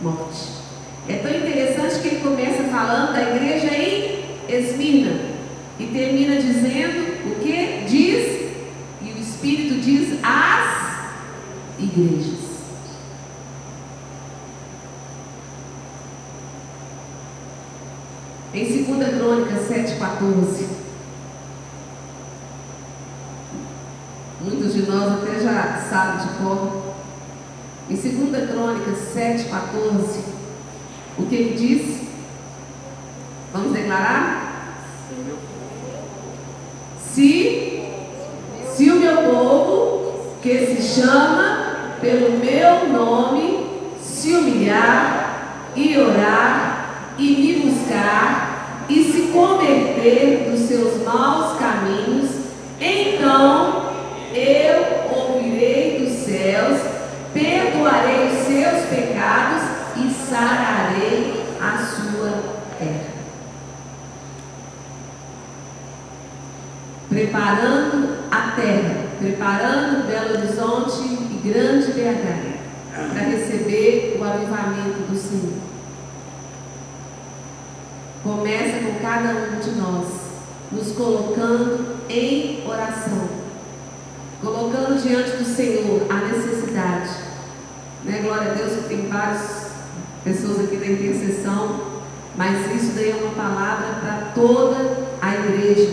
morte. 0.00 0.63
É 1.06 1.16
tão 1.18 1.30
interessante 1.30 2.00
que 2.00 2.08
ele 2.08 2.20
começa 2.20 2.62
falando 2.64 3.12
da 3.12 3.22
igreja 3.22 3.66
em 3.74 4.24
Esmirna 4.48 5.34
e 5.78 5.86
termina 5.86 6.36
dizendo 6.36 7.28
o 7.30 7.40
que? 7.40 7.84
Diz, 7.86 8.52
e 9.02 9.12
o 9.12 9.20
Espírito 9.20 9.80
diz 9.80 10.18
as 10.22 11.10
igrejas. 11.78 12.44
Em 18.54 18.84
2 18.84 19.16
Crônicas 19.18 19.68
7,14. 19.68 20.66
Muitos 24.40 24.72
de 24.72 24.82
nós 24.82 25.12
até 25.12 25.40
já 25.40 25.86
sabem 25.90 26.26
de 26.26 26.32
cor. 26.34 26.94
Em 27.90 27.96
2 27.96 28.50
Crônicas 28.50 28.98
7,14, 29.14 30.33
o 31.18 31.26
que 31.26 31.34
ele 31.34 31.54
diz? 31.56 32.00
Vamos 33.52 33.72
declarar? 33.72 34.84
Se, 37.12 37.82
se 38.74 38.90
o 38.90 38.96
meu 38.96 39.16
povo, 39.18 40.34
que 40.42 40.66
se 40.66 40.82
chama 40.82 41.96
pelo 42.00 42.38
meu 42.38 42.88
nome, 42.88 43.66
se 44.02 44.32
humilhar 44.32 45.70
e 45.76 45.96
orar 45.96 47.14
e 47.16 47.30
me 47.36 47.70
buscar 47.70 48.86
e 48.88 49.04
se 49.04 49.32
converter 49.32 50.50
dos 50.50 50.60
seus 50.60 51.02
maus 51.04 51.56
caminhos, 51.58 52.30
então 52.80 53.92
eu 54.34 55.16
ouvirei 55.16 56.00
dos 56.00 56.24
céus, 56.24 56.80
perdoarei 57.32 58.26
os 58.26 58.46
seus 58.46 58.84
pecados 58.86 59.73
sararei 60.34 61.44
a 61.60 61.78
sua 61.78 62.42
terra. 62.76 63.14
Preparando 67.08 68.18
a 68.32 68.50
terra, 68.56 69.06
preparando 69.20 70.08
Belo 70.08 70.36
Horizonte 70.36 71.04
e 71.04 71.40
Grande 71.44 71.92
BH 71.92 72.54
para 73.12 73.22
receber 73.22 74.16
o 74.18 74.24
avivamento 74.24 75.02
do 75.08 75.16
Senhor. 75.16 75.62
Começa 78.24 78.78
com 78.78 79.00
cada 79.00 79.28
um 79.28 79.60
de 79.60 79.70
nós, 79.72 80.08
nos 80.72 80.92
colocando 80.96 81.96
em 82.08 82.66
oração, 82.66 83.28
colocando 84.40 85.00
diante 85.00 85.36
do 85.36 85.44
Senhor 85.44 86.06
a 86.10 86.14
necessidade. 86.26 87.10
Né? 88.02 88.20
Glória 88.24 88.50
a 88.50 88.54
Deus 88.54 88.82
que 88.82 88.88
tem 88.88 89.08
várias 89.08 89.63
pessoas 90.24 90.60
aqui 90.60 90.76
da 90.76 90.86
intercessão, 90.86 91.80
mas 92.36 92.74
isso 92.74 92.92
daí 92.94 93.10
é 93.10 93.14
uma 93.22 93.34
palavra 93.34 94.00
para 94.00 94.32
toda 94.34 95.06
a 95.20 95.34
igreja. 95.34 95.90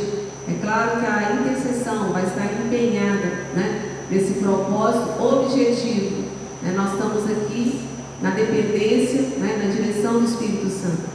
É 0.48 0.54
claro 0.62 1.00
que 1.00 1.06
a 1.06 1.34
intercessão 1.34 2.12
vai 2.12 2.24
estar 2.24 2.46
empenhada 2.46 3.28
né, 3.54 4.06
nesse 4.10 4.34
propósito 4.36 5.22
objetivo. 5.22 6.24
Né? 6.64 6.74
Nós 6.76 6.94
estamos 6.94 7.30
aqui 7.30 7.82
na 8.22 8.32
dependência, 8.32 9.22
né, 9.38 9.62
na 9.64 9.70
direção 9.70 10.20
do 10.20 10.26
Espírito 10.26 10.70
Santo 10.70 11.12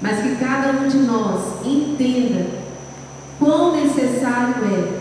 mas 0.00 0.22
que 0.22 0.36
cada 0.36 0.70
um 0.70 0.88
de 0.88 0.98
nós 0.98 1.64
entenda 1.64 2.46
quão 3.38 3.76
necessário 3.76 4.54
é 4.64 5.00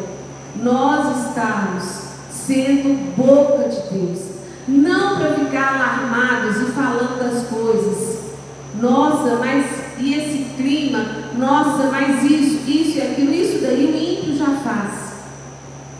nós 0.62 1.28
estarmos 1.28 1.84
sendo 2.32 3.16
boca 3.16 3.70
de 3.70 3.98
Deus, 3.98 4.20
Não 4.70 5.18
para 5.18 5.34
ficar 5.34 5.74
alarmados 5.76 6.62
e 6.62 6.72
falando 6.72 7.20
das 7.20 7.48
coisas. 7.48 8.20
Nossa, 8.80 9.36
mas 9.36 9.66
e 9.98 10.14
esse 10.14 10.56
clima? 10.56 11.06
Nossa, 11.38 11.90
mas 11.92 12.24
isso, 12.24 12.70
isso 12.70 12.98
e 12.98 13.02
aquilo, 13.02 13.34
isso 13.34 13.60
daí 13.62 13.86
o 13.86 13.98
ímpio 13.98 14.38
já 14.38 14.56
faz. 14.62 15.10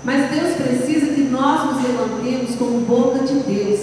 Mas 0.04 0.32
Deus 0.32 0.54
precisa 0.56 1.14
que 1.14 1.22
nós 1.22 1.66
nos 1.66 1.84
levantemos 1.84 2.56
como 2.56 2.80
boca 2.82 3.20
de 3.26 3.36
Deus 3.40 3.80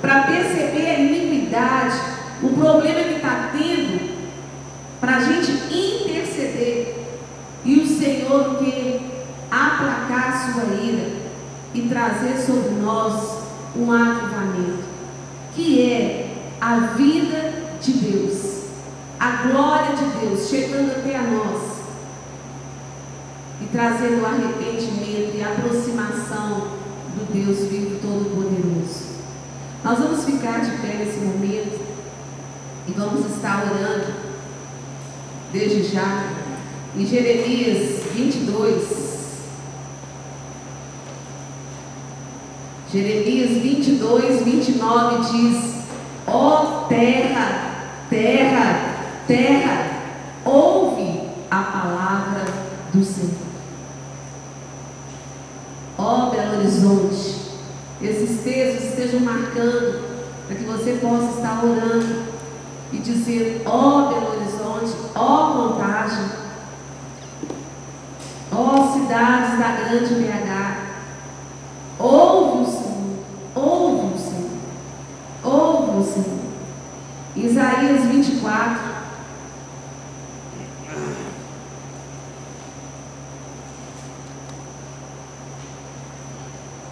para 0.00 0.22
perceber 0.22 0.86
a 0.86 0.98
iniquidade, 1.00 1.96
o 2.42 2.48
problema 2.50 3.00
que 3.00 3.16
está 3.16 3.50
tendo, 3.52 4.16
para 5.00 5.16
a 5.16 5.20
gente 5.20 5.52
interceder 5.72 7.06
e 7.64 7.80
o 7.80 7.86
Senhor 7.86 8.56
que 8.58 9.00
aplacar 9.50 10.28
a 10.28 10.52
sua 10.52 10.74
ira 10.74 11.18
e 11.74 11.82
trazer 11.82 12.38
sobre 12.38 12.70
nós 12.80 13.38
um 13.76 13.92
avivamento, 13.92 14.84
que 15.54 15.82
é 15.82 16.34
a 16.60 16.76
vida 16.96 17.52
de 17.80 17.92
Deus, 17.92 18.64
a 19.20 19.30
glória 19.48 19.94
de 19.94 20.04
Deus 20.20 20.48
chegando 20.48 20.90
até 20.92 21.16
a 21.16 21.22
nós 21.22 21.68
e 24.08 24.16
trazendo 24.18 24.24
arrependimento 24.24 25.36
e 25.36 25.42
aproximação 25.42 26.68
do 27.14 27.32
Deus 27.32 27.68
vivo 27.70 27.98
Todo-Poderoso. 28.00 29.08
Nós 29.84 29.98
vamos 29.98 30.24
ficar 30.24 30.60
de 30.60 30.70
pé 30.78 30.94
nesse 30.94 31.18
momento 31.18 31.78
e 32.86 32.92
vamos 32.92 33.30
estar 33.30 33.64
orando 33.70 34.14
desde 35.52 35.82
já 35.82 36.32
em 36.96 37.06
Jeremias 37.06 38.02
22. 38.14 39.08
Jeremias 42.90 43.50
22, 43.62 44.42
29 44.42 45.32
diz: 45.32 45.74
Ó 46.26 46.62
oh, 46.62 46.88
terra, 46.88 47.90
terra, 48.08 49.04
terra, 49.26 49.90
ouve 50.46 51.28
a 51.50 51.62
palavra 51.62 52.44
do 52.94 53.04
Senhor. 53.04 53.48
Ó 55.98 56.28
oh, 56.28 56.30
Belo 56.30 56.60
Horizonte, 56.60 57.40
esses 58.00 58.40
textos 58.44 58.90
estejam 58.90 59.18
marcando 59.48 60.18
para 60.46 60.56
que 60.56 60.64
você 60.64 60.92
possa 61.00 61.38
estar 61.38 61.64
orando 61.64 62.24
e 62.92 62.98
dizer: 62.98 63.62
Ó 63.64 63.70
oh, 63.70 64.08
Belo 64.08 64.36
Horizonte, 64.36 64.94
ó 65.14 65.50
oh, 65.50 65.68
Contagem, 65.70 66.24
ó 68.52 68.74
oh, 68.74 68.92
cidades 68.92 69.58
da 69.58 69.72
grande 69.72 70.14
BH, 70.14 70.78
ouve 71.98 72.62
o 72.62 72.66
Senhor, 72.66 73.18
ouve 73.54 74.14
o 74.14 74.18
Senhor, 74.18 74.50
ouve 75.44 75.98
o 75.98 76.04
Senhor. 76.04 76.38
Isaías 77.36 78.04
24. 78.04 78.88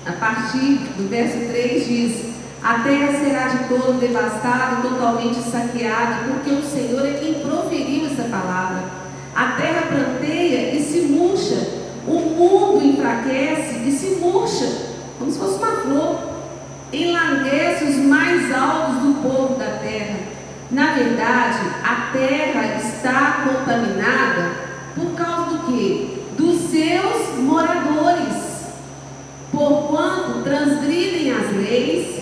A 0.06 0.12
partir 0.12 0.76
do 0.96 1.08
verso 1.08 1.48
3 1.48 1.86
diz: 1.86 2.25
A 2.66 2.80
terra 2.80 3.12
será 3.12 3.46
de 3.46 3.68
todo 3.68 4.00
devastada, 4.00 4.82
totalmente 4.82 5.36
saqueada, 5.36 6.24
porque 6.26 6.50
o 6.50 6.64
Senhor 6.64 7.06
é 7.06 7.12
quem 7.12 7.34
proferiu 7.34 8.06
essa 8.06 8.24
palavra. 8.24 8.82
A 9.36 9.52
terra 9.52 9.82
planteia 9.82 10.74
e 10.74 10.82
se 10.82 11.02
murcha, 11.02 11.64
o 12.08 12.14
mundo 12.14 12.84
enfraquece 12.84 13.76
e 13.86 13.92
se 13.92 14.16
murcha, 14.16 14.66
como 15.16 15.30
se 15.30 15.38
fosse 15.38 15.58
uma 15.58 15.76
flor. 15.76 16.18
Enlanguece 16.92 17.84
os 17.84 17.98
mais 17.98 18.52
altos 18.52 18.96
do 18.96 19.22
povo 19.22 19.54
da 19.56 19.78
terra. 19.78 20.16
Na 20.68 20.86
verdade, 20.86 21.60
a 21.84 22.10
terra 22.12 22.78
está 22.78 23.44
contaminada 23.44 24.50
por 24.96 25.12
causa 25.14 25.50
do 25.50 25.66
quê? 25.68 26.18
Dos 26.36 26.62
seus 26.62 27.38
moradores 27.38 28.46
porquanto 29.56 30.42
transgridem 30.42 31.32
as 31.32 31.50
leis, 31.56 32.15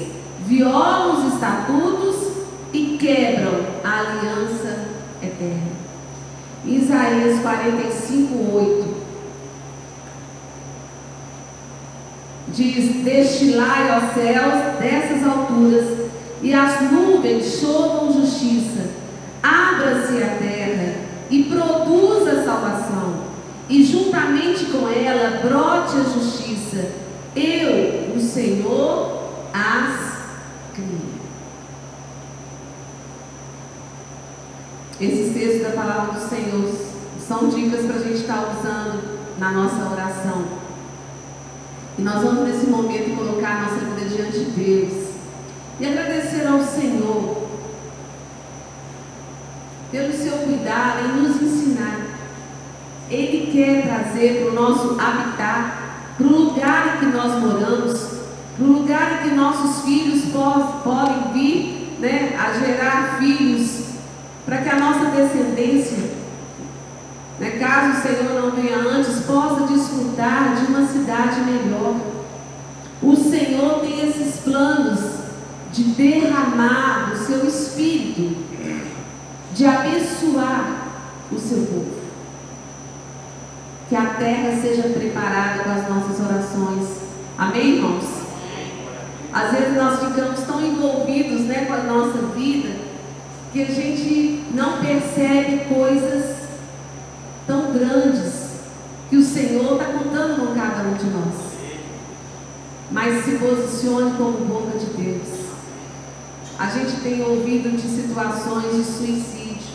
violam 0.46 1.18
os 1.18 1.34
estatutos 1.34 2.32
e 2.72 2.96
quebram 2.98 3.60
a 3.82 4.00
aliança 4.00 4.86
eterna. 5.22 5.74
Isaías 6.64 7.40
45, 7.40 8.56
8 8.56 8.94
diz: 12.48 13.04
Destilai 13.04 13.90
aos 13.90 14.14
céus 14.14 14.78
dessas 14.78 15.26
alturas, 15.26 16.08
e 16.42 16.52
as 16.52 16.80
nuvens 16.90 17.60
chovam 17.60 18.12
justiça. 18.12 18.90
Abra-se 19.42 20.22
a 20.22 20.36
terra 20.38 20.94
e 21.30 21.44
produza 21.44 22.44
salvação, 22.44 23.24
e 23.68 23.82
juntamente 23.84 24.66
com 24.66 24.88
ela 24.88 25.40
brote 25.42 25.96
a 25.96 26.02
justiça 26.02 27.04
eu, 27.36 28.14
o 28.14 28.20
Senhor, 28.20 29.24
as 29.52 29.93
criei. 30.74 31.24
Esses 35.00 35.34
textos 35.34 35.62
da 35.62 35.70
palavra 35.70 36.20
do 36.20 36.28
Senhor 36.28 36.70
são 37.26 37.48
dicas 37.48 37.86
para 37.86 37.96
a 37.96 37.98
gente 37.98 38.20
estar 38.20 38.56
usando 38.58 39.18
na 39.38 39.50
nossa 39.50 39.90
oração. 39.90 40.44
E 41.98 42.02
nós 42.02 42.22
vamos 42.22 42.48
nesse 42.48 42.66
momento 42.66 43.16
colocar 43.16 43.56
a 43.56 43.62
nossa 43.62 43.84
vida 43.84 44.08
diante 44.08 44.38
de 44.38 44.50
Deus 44.50 45.14
e 45.80 45.86
agradecer 45.86 46.46
ao 46.46 46.60
Senhor 46.60 47.44
pelo 49.90 50.12
seu 50.12 50.38
cuidado 50.38 51.06
em 51.06 51.22
nos 51.22 51.42
ensinar. 51.42 52.00
Ele 53.10 53.52
quer 53.52 53.82
trazer 53.82 54.40
para 54.40 54.50
o 54.50 54.54
nosso 54.54 55.00
habitat 55.00 55.84
para 56.16 56.26
o 56.26 56.30
lugar 56.30 56.96
em 56.96 56.98
que 57.00 57.16
nós 57.16 57.40
moramos, 57.40 58.23
para 58.56 58.64
o 58.64 58.72
lugar 58.72 59.12
em 59.12 59.28
que 59.28 59.34
nossos 59.34 59.84
filhos 59.84 60.32
podem 60.82 61.32
vir 61.32 61.96
né, 61.98 62.36
a 62.38 62.52
gerar 62.52 63.18
filhos, 63.18 63.84
para 64.44 64.58
que 64.58 64.68
a 64.68 64.78
nossa 64.78 65.06
descendência, 65.06 66.10
né, 67.40 67.50
caso 67.58 67.98
o 67.98 68.02
Senhor 68.02 68.42
não 68.42 68.50
venha 68.52 68.78
antes, 68.78 69.24
possa 69.24 69.66
desfrutar 69.66 70.54
de 70.56 70.66
uma 70.66 70.86
cidade 70.86 71.40
melhor. 71.40 71.96
O 73.02 73.16
Senhor 73.16 73.80
tem 73.80 74.08
esses 74.08 74.40
planos 74.40 75.00
de 75.72 75.82
derramar 75.84 77.12
o 77.12 77.16
seu 77.16 77.46
espírito, 77.46 78.36
de 79.52 79.66
abençoar 79.66 80.88
o 81.32 81.38
seu 81.38 81.58
povo 81.58 82.04
que 83.88 83.96
a 83.96 84.06
terra 84.14 84.60
seja 84.60 84.88
preparada 84.88 85.62
com 85.62 85.70
as 85.70 85.88
nossas 85.88 86.18
orações. 86.18 86.88
Amém, 87.36 87.76
irmãos? 87.76 88.13
Às 89.34 89.50
vezes 89.50 89.74
nós 89.74 89.98
ficamos 89.98 90.40
tão 90.42 90.64
envolvidos 90.64 91.40
né, 91.40 91.64
com 91.64 91.72
a 91.72 91.78
nossa 91.78 92.18
vida 92.36 92.70
que 93.52 93.62
a 93.62 93.66
gente 93.66 94.44
não 94.54 94.78
percebe 94.78 95.64
coisas 95.74 96.36
tão 97.44 97.72
grandes 97.72 98.44
que 99.10 99.16
o 99.16 99.24
Senhor 99.24 99.72
está 99.72 99.86
contando 99.86 100.40
com 100.40 100.54
cada 100.54 100.88
um 100.88 100.94
de 100.94 101.06
nós. 101.06 101.34
Mas 102.92 103.24
se 103.24 103.32
posicione 103.32 104.16
como 104.16 104.38
boca 104.44 104.78
de 104.78 104.86
Deus. 104.86 105.44
A 106.56 106.66
gente 106.66 107.00
tem 107.00 107.20
ouvido 107.20 107.76
de 107.76 107.88
situações 107.88 108.76
de 108.76 108.84
suicídio. 108.84 109.74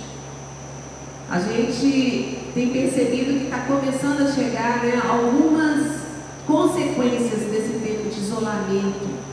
A 1.30 1.38
gente 1.38 2.40
tem 2.54 2.70
percebido 2.70 3.40
que 3.40 3.46
está 3.46 3.60
começando 3.66 4.26
a 4.26 4.32
chegar 4.32 4.86
né, 4.86 5.02
algumas 5.06 6.00
consequências 6.48 7.42
desse 7.42 7.78
tempo 7.80 8.10
de 8.10 8.22
isolamento. 8.22 9.29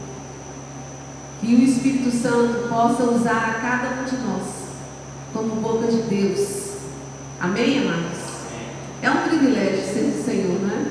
Que 1.41 1.55
o 1.55 1.63
Espírito 1.63 2.11
Santo 2.11 2.69
possa 2.69 3.05
usar 3.05 3.51
a 3.51 3.61
cada 3.61 4.01
um 4.01 4.05
de 4.05 4.17
nós 4.27 4.43
como 5.33 5.57
boca 5.57 5.87
de 5.87 6.03
Deus. 6.03 6.73
Amém, 7.41 7.83
amados? 7.83 8.19
É 9.03 9.11
um 9.11 9.29
privilégio 9.29 9.85
ser 9.85 10.11
do 10.11 10.25
Senhor, 10.25 10.61
não 10.61 10.71
é? 10.71 10.87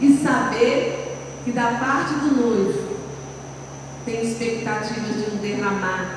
E 0.00 0.16
saber 0.16 1.18
que 1.44 1.52
da 1.52 1.72
parte 1.72 2.14
do 2.14 2.36
noivo 2.40 2.96
tem 4.04 4.22
expectativas 4.22 5.16
de 5.16 5.34
um 5.34 5.36
derramar 5.36 6.16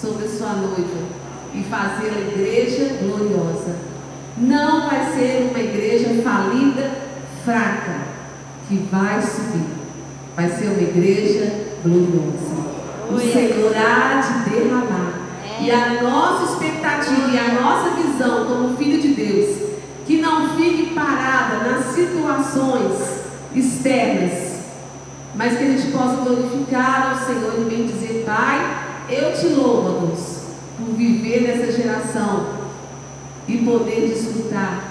sobre 0.00 0.26
a 0.26 0.28
sua 0.28 0.52
noiva 0.54 1.22
e 1.54 1.62
fazer 1.64 2.10
a 2.10 2.20
igreja 2.20 2.96
gloriosa 3.02 3.92
não 4.36 4.88
vai 4.88 5.12
ser 5.14 5.50
uma 5.50 5.58
igreja 5.58 6.22
falida, 6.22 6.90
fraca, 7.44 8.00
que 8.68 8.76
vai 8.90 9.20
subir. 9.20 9.66
Vai 10.34 10.48
ser 10.48 10.68
uma 10.68 10.82
igreja 10.82 11.52
gloriosa. 11.82 12.61
O 13.14 13.18
Senhor 13.18 13.72
há 13.76 14.20
de 14.20 14.50
derramar. 14.50 15.12
E 15.60 15.70
a 15.70 16.02
nossa 16.02 16.52
expectativa 16.52 17.30
e 17.30 17.38
a 17.38 17.60
nossa 17.60 17.90
visão 17.90 18.46
como 18.46 18.76
filho 18.76 19.00
de 19.00 19.08
Deus, 19.08 19.56
que 20.06 20.20
não 20.20 20.56
fique 20.56 20.94
parada 20.94 21.70
nas 21.70 21.94
situações 21.94 23.22
externas, 23.54 24.60
mas 25.34 25.56
que 25.56 25.64
a 25.64 25.66
gente 25.68 25.92
possa 25.92 26.16
glorificar 26.16 27.10
ao 27.12 27.26
Senhor 27.26 27.54
e 27.60 27.64
bem 27.64 27.86
dizer, 27.86 28.24
Pai, 28.26 28.82
eu 29.08 29.32
te 29.32 29.46
louvo, 29.48 30.06
Deus, 30.06 30.42
por 30.78 30.96
viver 30.96 31.42
nessa 31.42 31.70
geração 31.72 32.46
e 33.46 33.58
poder 33.58 34.08
desfrutar 34.08 34.84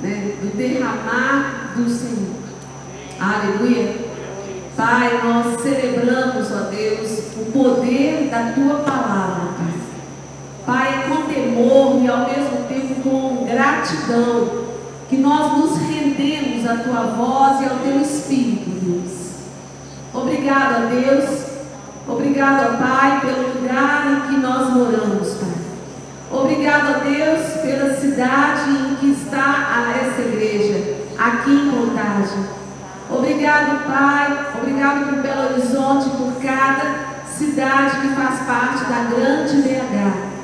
né, 0.00 0.36
do 0.40 0.56
derramar 0.56 1.72
do 1.76 1.88
Senhor. 1.88 2.34
Aleluia. 3.18 4.03
Pai, 4.76 5.20
nós 5.22 5.62
celebramos, 5.62 6.50
ó 6.50 6.68
Deus, 6.68 7.18
o 7.36 7.52
poder 7.52 8.28
da 8.28 8.52
tua 8.52 8.80
palavra, 8.80 9.54
Pai. 9.56 9.74
Pai, 10.66 11.08
com 11.08 11.32
temor 11.32 12.02
e 12.02 12.08
ao 12.08 12.28
mesmo 12.28 12.64
tempo 12.68 13.00
com 13.02 13.44
gratidão, 13.44 14.64
que 15.08 15.16
nós 15.16 15.58
nos 15.58 15.78
rendemos 15.78 16.68
à 16.68 16.76
tua 16.78 17.02
voz 17.02 17.60
e 17.60 17.64
ao 17.66 17.78
teu 17.78 18.00
espírito, 18.00 18.70
Deus. 18.82 19.34
Obrigado, 20.12 20.84
ó 20.84 20.88
Deus. 20.88 21.44
Obrigado, 22.08 22.74
ó 22.74 22.76
Pai, 22.76 23.20
pelo 23.20 23.60
lugar 23.60 24.06
em 24.10 24.28
que 24.28 24.40
nós 24.40 24.70
moramos, 24.70 25.34
Pai. 25.34 25.54
Obrigado, 26.32 26.96
ó 26.96 27.04
Deus, 27.04 27.62
pela 27.62 27.94
cidade 27.94 28.70
em 28.70 28.96
que 28.96 29.10
está 29.12 29.84
essa 30.02 30.20
igreja, 30.20 30.96
aqui 31.16 31.52
em 31.52 31.70
Contagem. 31.70 32.63
Obrigado, 33.10 33.86
Pai. 33.86 34.46
Obrigado 34.58 35.08
por 35.08 35.22
Belo 35.22 35.52
Horizonte, 35.52 36.10
por 36.16 36.42
cada 36.42 37.14
cidade 37.26 38.00
que 38.00 38.14
faz 38.14 38.40
parte 38.46 38.84
da 38.84 39.04
grande 39.14 39.56
BH. 39.62 40.34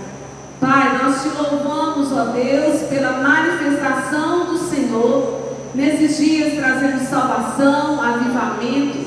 Pai, 0.61 0.99
nós 1.03 1.23
te 1.23 1.29
louvamos, 1.29 2.13
ó 2.13 2.25
Deus, 2.33 2.83
pela 2.83 3.13
manifestação 3.13 4.47
do 4.47 4.59
Senhor 4.59 5.41
nesses 5.75 6.19
dias, 6.19 6.55
trazendo 6.55 7.01
salvação, 7.09 8.01
avivamento, 8.01 8.99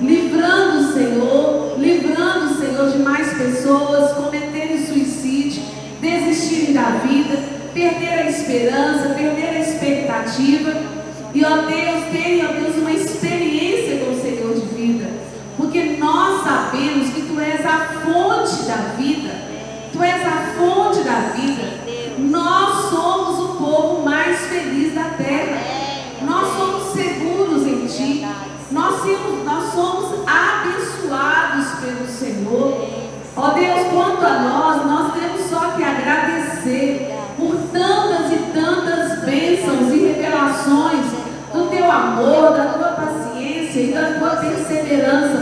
livrando 0.00 0.78
o 0.78 0.92
Senhor, 0.92 1.74
livrando 1.78 2.46
o 2.46 2.54
Senhor 2.54 2.90
de 2.90 2.98
mais 2.98 3.32
pessoas 3.32 4.12
cometerem 4.12 4.86
suicídio, 4.86 5.62
desistirem 6.00 6.74
da 6.74 6.90
vida, 7.04 7.36
perder 7.74 8.20
a 8.20 8.30
esperança, 8.30 9.14
perder 9.14 9.48
a 9.48 9.60
expectativa. 9.60 10.99
E, 11.32 11.44
ó 11.44 11.56
Deus, 11.58 12.04
tenha, 12.10 12.48
ó 12.48 12.52
Deus, 12.52 12.76
uma 12.76 12.92
experiência 12.92 14.04
com 14.04 14.12
o 14.12 14.20
Senhor 14.20 14.54
de 14.54 14.74
vida. 14.74 15.08
Porque 15.56 15.96
nós 15.98 16.42
sabemos 16.42 17.10
que 17.10 17.22
Tu 17.22 17.40
és 17.40 17.64
a 17.64 17.78
fonte 18.04 18.62
da 18.64 18.94
vida. 18.96 19.30
Tu 19.92 20.02
és 20.02 20.26
a 20.26 20.54
fonte 20.58 21.02
da 21.02 21.32
vida. 21.34 21.80
Nós 22.18 22.90
somos 22.90 23.38
o 23.38 23.54
povo 23.58 24.02
mais 24.04 24.38
feliz 24.40 24.94
da 24.94 25.04
terra. 25.16 25.60
Nós 26.22 26.48
somos 26.56 26.92
seguros 26.92 27.66
em 27.66 27.86
Ti. 27.86 28.26
Nós 28.72 29.02
somos, 29.02 29.44
nós 29.44 29.72
somos 29.72 30.20
abençoados 30.26 31.66
pelo 31.80 32.08
Senhor. 32.08 32.88
Ó 33.36 33.50
Deus, 33.50 33.86
quanto 33.92 34.26
a 34.26 34.38
nós, 34.40 34.86
nós 34.86 35.12
temos 35.14 35.48
só 35.48 35.76
que 35.76 35.82
agradecer 35.84 36.99
perseverança 44.70 45.39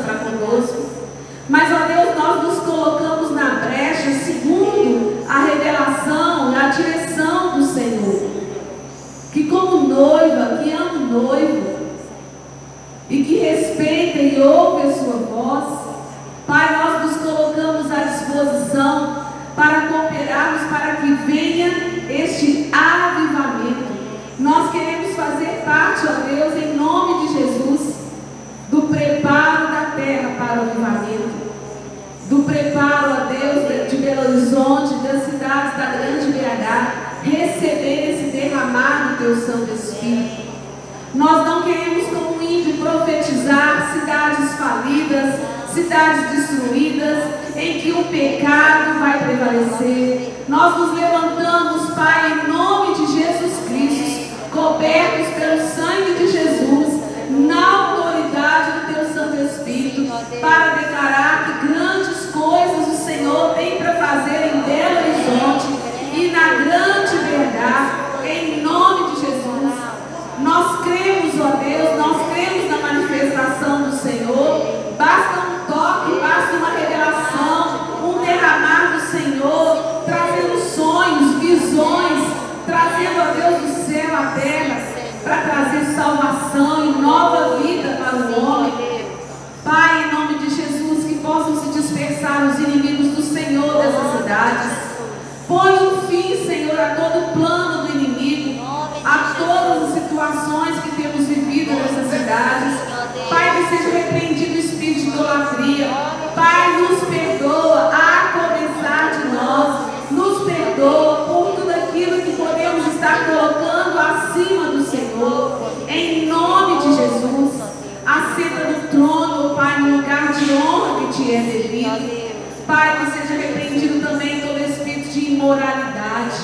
é 121.34 121.42
devido. 121.42 122.66
Pai, 122.66 123.04
que 123.04 123.12
seja 123.12 123.40
repreendido 123.40 124.06
também 124.06 124.40
todo 124.40 124.58
espírito 124.58 125.08
de 125.08 125.32
imoralidade. 125.32 126.36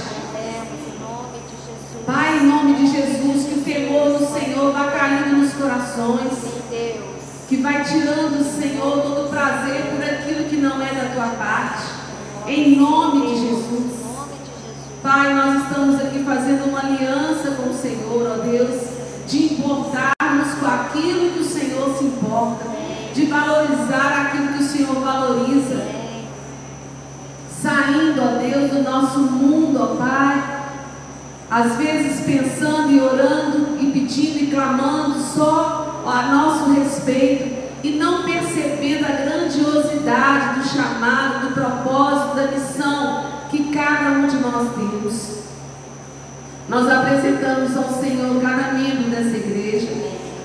Pai, 2.07 2.39
em 2.39 2.47
nome 2.47 2.74
de 2.74 2.87
Jesus, 2.87 3.47
que 3.47 3.59
o 3.61 3.62
temor 3.62 4.18
do 4.18 4.26
Senhor 4.26 4.72
vá 4.72 4.91
caindo 4.91 5.37
nos 5.37 5.53
corações. 5.55 6.32
Que 7.49 7.57
vai 7.57 7.85
tirando, 7.85 8.43
Senhor, 8.43 9.03
todo 9.03 9.26
o 9.26 9.28
prazer 9.28 9.82
por 9.91 10.03
aquilo 10.03 10.49
que 10.49 10.57
não 10.57 10.82
é 10.82 10.93
da 10.93 11.14
tua 11.14 11.28
parte. 11.37 11.82
Em 12.47 12.76
nome 12.76 13.26
de 13.26 13.41
Jesus. 13.49 14.05
Pai, 15.03 15.35
nós 15.35 15.62
estamos 15.62 16.01
aqui 16.01 16.24
fazendo 16.24 16.70
uma 16.70 16.80
aliança 16.80 17.51
com 17.51 17.68
o 17.68 17.74
Senhor, 17.74 18.39
ó 18.39 18.43
Deus, 18.43 18.80
de 19.26 19.53
importarmos 19.53 20.55
com 20.59 20.66
aquilo 20.66 21.30
que 21.32 21.41
o 21.41 21.45
Senhor 21.45 21.95
se 21.99 22.05
importa, 22.05 22.64
de 23.15 23.27
valorizar 23.27 24.27
aquilo 24.27 24.49
que 24.49 24.62
o 24.62 24.67
Senhor 24.67 24.97
valoriza. 24.97 25.87
Saindo, 27.62 28.21
ó 28.21 28.39
Deus, 28.39 28.71
do 28.73 28.83
nosso 28.83 29.21
mundo, 29.21 29.81
ó 29.81 29.95
Pai, 29.95 30.65
às 31.49 31.77
vezes 31.77 32.27
pensando 32.27 32.91
e 32.91 33.01
orando 33.01 33.79
e 33.81 33.91
pedindo 33.93 34.43
e 34.43 34.47
clamando 34.49 35.21
só 35.21 36.03
a 36.05 36.23
nosso 36.35 36.73
respeito 36.73 37.65
e 37.85 37.93
não 37.93 38.25
percebendo 38.25 39.05
a 39.05 39.12
grandiosidade 39.12 40.59
do 40.59 40.67
chamado, 40.67 41.47
do 41.47 41.55
propósito, 41.55 42.35
da 42.35 42.49
missão 42.49 43.25
que 43.51 43.73
cada 43.73 44.11
um 44.11 44.27
de 44.27 44.37
nós 44.37 44.75
temos. 44.75 45.35
Nós 46.69 46.91
apresentamos 46.91 47.77
ao 47.77 48.01
Senhor 48.01 48.41
cada 48.41 48.73
membro 48.73 49.11
dessa 49.11 49.37
igreja. 49.37 49.93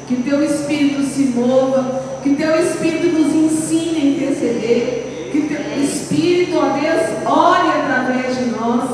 Que 0.08 0.18
teu 0.24 0.44
Espírito 0.44 1.04
se 1.04 1.26
mova, 1.28 2.09
que 2.24 2.36
teu 2.36 2.60
Espírito 2.60 3.08
nos 3.08 3.34
ensine 3.34 3.98
a 3.98 4.06
interceder, 4.06 5.30
que 5.32 5.42
teu 5.42 5.84
Espírito, 5.84 6.58
ó 6.58 6.78
Deus, 6.78 7.26
ore 7.26 7.70
através 7.70 8.38
de 8.38 8.46
nós. 8.52 8.90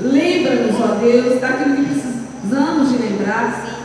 Lembra-nos, 0.00 0.80
ó 0.80 0.94
Deus, 0.94 1.40
daquilo 1.40 1.76
que 1.76 1.82
precisamos 1.82 2.90
de 2.90 2.98
lembrar. 2.98 3.78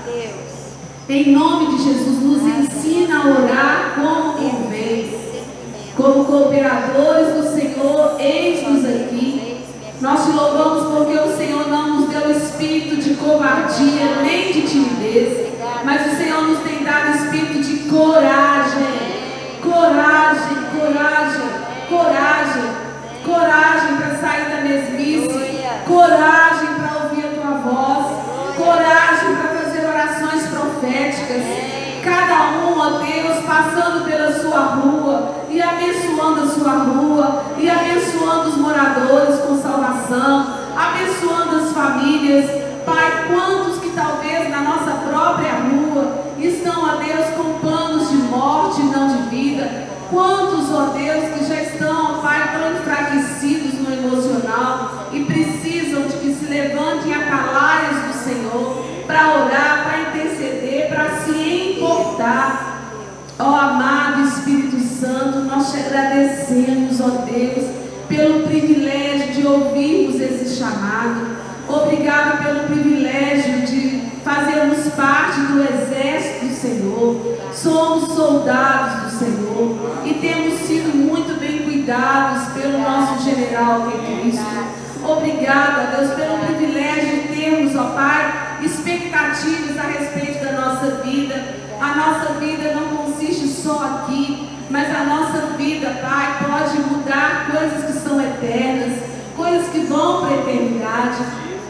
Em 1.09 1.33
nome 1.33 1.75
de 1.75 1.83
Jesus, 1.83 2.21
nos 2.21 2.43
ensina 2.43 3.17
a 3.17 3.27
orar 3.27 3.95
como 3.95 4.33
convém. 4.33 5.13
Como 5.97 6.25
cooperadores 6.25 7.35
do 7.35 7.53
Senhor, 7.53 8.15
eis-nos 8.19 8.85
aqui. 8.85 9.22
Nós 10.03 10.25
te 10.25 10.31
louvamos 10.31 10.97
porque 10.97 11.17
o 11.17 11.37
Senhor 11.37 11.65
não 11.69 12.01
nos 12.01 12.09
deu 12.09 12.29
espírito 12.29 12.97
de 12.97 13.13
covardia 13.13 14.17
nem 14.21 14.51
de 14.51 14.63
timidez, 14.63 15.53
mas 15.85 16.11
o 16.11 16.17
Senhor 16.17 16.41
nos 16.41 16.59
tem 16.59 16.83
dado 16.83 17.15
espírito 17.15 17.61
de 17.61 17.89
coragem. 17.89 18.83
Coragem, 19.61 20.57
coragem, 20.77 21.49
coragem, 21.87 22.63
coragem 23.23 23.95
para 23.95 24.15
sair 24.17 24.49
da 24.49 24.61
mesmice, 24.63 25.63
coragem 25.87 26.67
para 26.79 27.03
ouvir 27.05 27.25
a 27.25 27.39
tua 27.39 27.57
voz, 27.59 28.57
coragem 28.57 29.35
para 29.37 29.61
fazer 29.61 29.87
orações 29.87 30.49
proféticas. 30.49 31.82
Cada 32.03 32.57
um, 32.59 32.77
ó 32.77 32.89
Deus, 32.99 33.45
passando 33.45 34.03
pela 34.05 34.33
sua 34.39 34.59
rua 34.59 35.35
e 35.49 35.61
abençoando 35.61 36.41
a 36.41 36.47
sua 36.47 36.71
rua 36.71 37.43
e 37.57 37.69
abençoando 37.69 38.49
os 38.49 38.57
moradores 38.57 39.39
com 39.39 39.61
salvação, 39.61 40.53
abençoando 40.75 41.63
as 41.63 41.71
famílias. 41.71 42.49
Pai, 42.85 43.27
quantos 43.27 43.79
que 43.79 43.91
talvez 43.91 44.49
na 44.49 44.59
nossa 44.59 44.91
própria 45.07 45.53
rua 45.53 45.82
importar. 62.23 62.79
Ó 63.37 63.55
amado 63.55 64.23
Espírito 64.27 64.79
Santo, 64.79 65.39
nós 65.39 65.71
te 65.71 65.79
agradecemos, 65.79 67.01
ó 67.01 67.25
Deus, 67.25 67.65
pelo 68.07 68.47
privilégio 68.47 69.33
de 69.33 69.47
ouvirmos 69.47 70.21
esse 70.21 70.55
chamado. 70.55 71.35
Obrigado 71.67 72.43
pelo 72.43 72.67
privilégio 72.67 73.61
de 73.65 74.03
fazermos 74.23 74.87
parte 74.93 75.41
do 75.41 75.61
exército 75.61 76.45
do 76.45 76.53
Senhor. 76.53 77.37
Somos 77.51 78.13
soldados 78.13 79.03
do 79.03 79.19
Senhor 79.19 80.01
e 80.05 80.13
temos 80.13 80.59
sido 80.59 80.95
muito 80.95 81.39
bem 81.39 81.63
cuidados 81.63 82.53
pelo 82.53 82.79
nosso 82.79 83.23
general 83.23 83.81
que 83.81 83.97
é 83.97 84.21
Cristo. 84.21 84.43
Obrigada, 85.05 85.97
Deus, 85.97 86.11
pelo 86.13 86.37
privilégio 86.45 87.23
de 87.23 87.27
termos, 87.35 87.75
ó 87.75 87.89
Pai, 87.95 88.59
expectativas 88.63 89.77
a 89.77 89.87
respeito 89.87 90.45
da 90.45 90.51
nossa 90.53 91.01
vida. 91.03 91.62
A 91.79 91.95
nossa 91.95 92.33
vida 92.39 92.73
não 92.73 92.97
consiste 92.97 93.47
só 93.47 93.83
aqui, 93.83 94.49
mas 94.69 94.89
a 94.95 95.03
nossa 95.03 95.47
vida, 95.57 95.89
Pai, 96.01 96.37
pode 96.39 96.79
mudar 96.81 97.51
coisas 97.51 97.85
que 97.85 97.93
são 97.93 98.21
eternas, 98.21 98.99
coisas 99.35 99.69
que 99.69 99.79
vão 99.79 100.21
para 100.21 100.35
a 100.35 100.39
eternidade. 100.39 101.23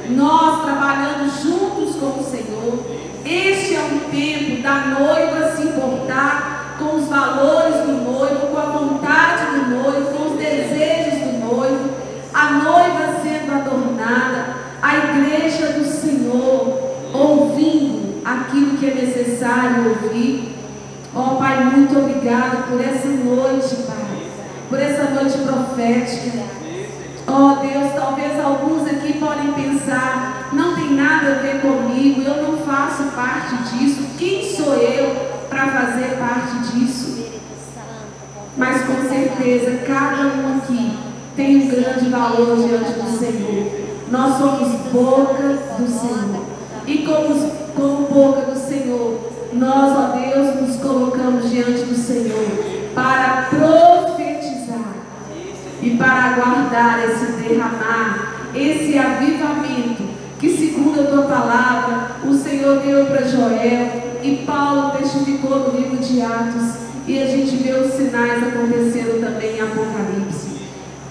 Nós 0.10 0.64
trabalhando 0.64 1.32
juntos 1.42 1.96
com 1.96 2.20
o 2.20 2.24
Senhor. 2.24 2.86
Este 3.26 3.76
é 3.76 3.80
um 3.80 4.00
tempo 4.12 4.62
da 4.62 4.76
noiva 5.00 5.56
se 5.56 5.64
importar 5.64 6.76
com 6.78 6.96
os 6.96 7.08
valores 7.08 7.76
do 7.86 8.12
noivo, 8.12 8.48
com 8.48 8.58
a 8.58 8.66
vontade 8.66 9.46
do 9.52 9.70
noivo, 9.70 10.18
com 10.18 10.34
os 10.34 10.38
desejos 10.38 11.20
do 11.20 11.46
noivo, 11.46 11.90
a 12.34 12.52
noiva 12.52 13.22
sendo 13.24 13.54
adornada, 13.54 14.46
a 14.82 14.98
igreja 14.98 15.68
do 15.74 15.86
Senhor 15.86 16.94
ouvindo 17.14 17.93
aquilo 18.24 18.78
que 18.78 18.90
é 18.90 18.94
necessário 18.94 19.90
ouvir. 19.90 20.56
Ó 21.16 21.34
oh, 21.34 21.36
Pai, 21.36 21.64
muito 21.66 21.98
obrigado 21.98 22.70
por 22.70 22.82
essa 22.82 23.08
noite, 23.08 23.76
Pai, 23.88 24.24
por 24.70 24.80
essa 24.80 25.12
noite 25.12 25.38
profética. 25.40 26.44
Ó 27.28 27.52
oh, 27.52 27.56
Deus, 27.66 27.94
talvez 27.96 28.40
alguns 28.40 28.88
aqui 28.88 29.14
podem 29.14 29.54
pensar, 29.54 30.50
não 30.54 30.76
tem 30.76 30.94
nada 30.94 31.34
a 31.34 31.36
ver 31.36 31.62
comigo, 31.62 32.22
eu 32.22 32.44
não 32.44 32.58
faço 32.58 33.04
parte 33.16 33.56
disso. 33.70 34.04
Quem 34.18 34.44
sou 34.56 34.76
eu 34.76 35.16
para 35.50 35.68
fazer 35.68 36.18
parte 36.18 36.58
disso? 36.72 37.14
Mas 38.58 38.84
com 38.86 39.08
certeza, 39.08 39.80
cada 39.86 40.24
um 40.24 40.58
aqui 40.58 40.98
tem 41.36 41.64
um 41.64 41.68
grande 41.68 42.10
valor 42.10 42.58
diante 42.58 42.92
do 42.94 43.18
Senhor. 43.18 43.84
Nós 44.12 44.38
somos 44.38 44.70
boca 44.92 45.58
do 45.78 45.88
Senhor. 45.88 46.44
E 46.86 47.00
como, 47.00 47.52
como 47.76 48.08
boca 48.08 48.52
do 48.52 48.58
Senhor, 48.58 49.20
nós, 49.54 49.98
ó 49.98 50.18
Deus, 50.18 50.62
nos 50.62 50.78
colocamos 50.78 51.50
diante 51.50 51.84
do 51.84 51.96
Senhor 51.96 52.74
para 52.94 53.50
profetizar 53.50 54.94
e 55.82 55.92
para 55.92 56.36
aguardar 56.36 57.04
esse 57.06 57.32
derramar, 57.34 58.50
esse 58.56 58.98
avivamento 58.98 60.04
que, 60.40 60.50
segundo 60.50 61.02
a 61.02 61.04
tua 61.06 61.24
palavra, 61.24 62.12
o 62.26 62.34
Senhor 62.34 62.80
deu 62.80 63.06
para 63.06 63.28
Joel 63.28 64.20
e 64.24 64.44
Paulo 64.46 64.92
testificou 64.98 65.60
no 65.60 65.80
livro 65.80 65.98
de 65.98 66.22
Atos. 66.22 66.84
E 67.06 67.22
a 67.22 67.26
gente 67.28 67.58
vê 67.58 67.74
os 67.74 67.94
sinais 67.94 68.42
acontecendo 68.42 69.20
também 69.20 69.58
em 69.58 69.62
Apocalipse. 69.62 70.53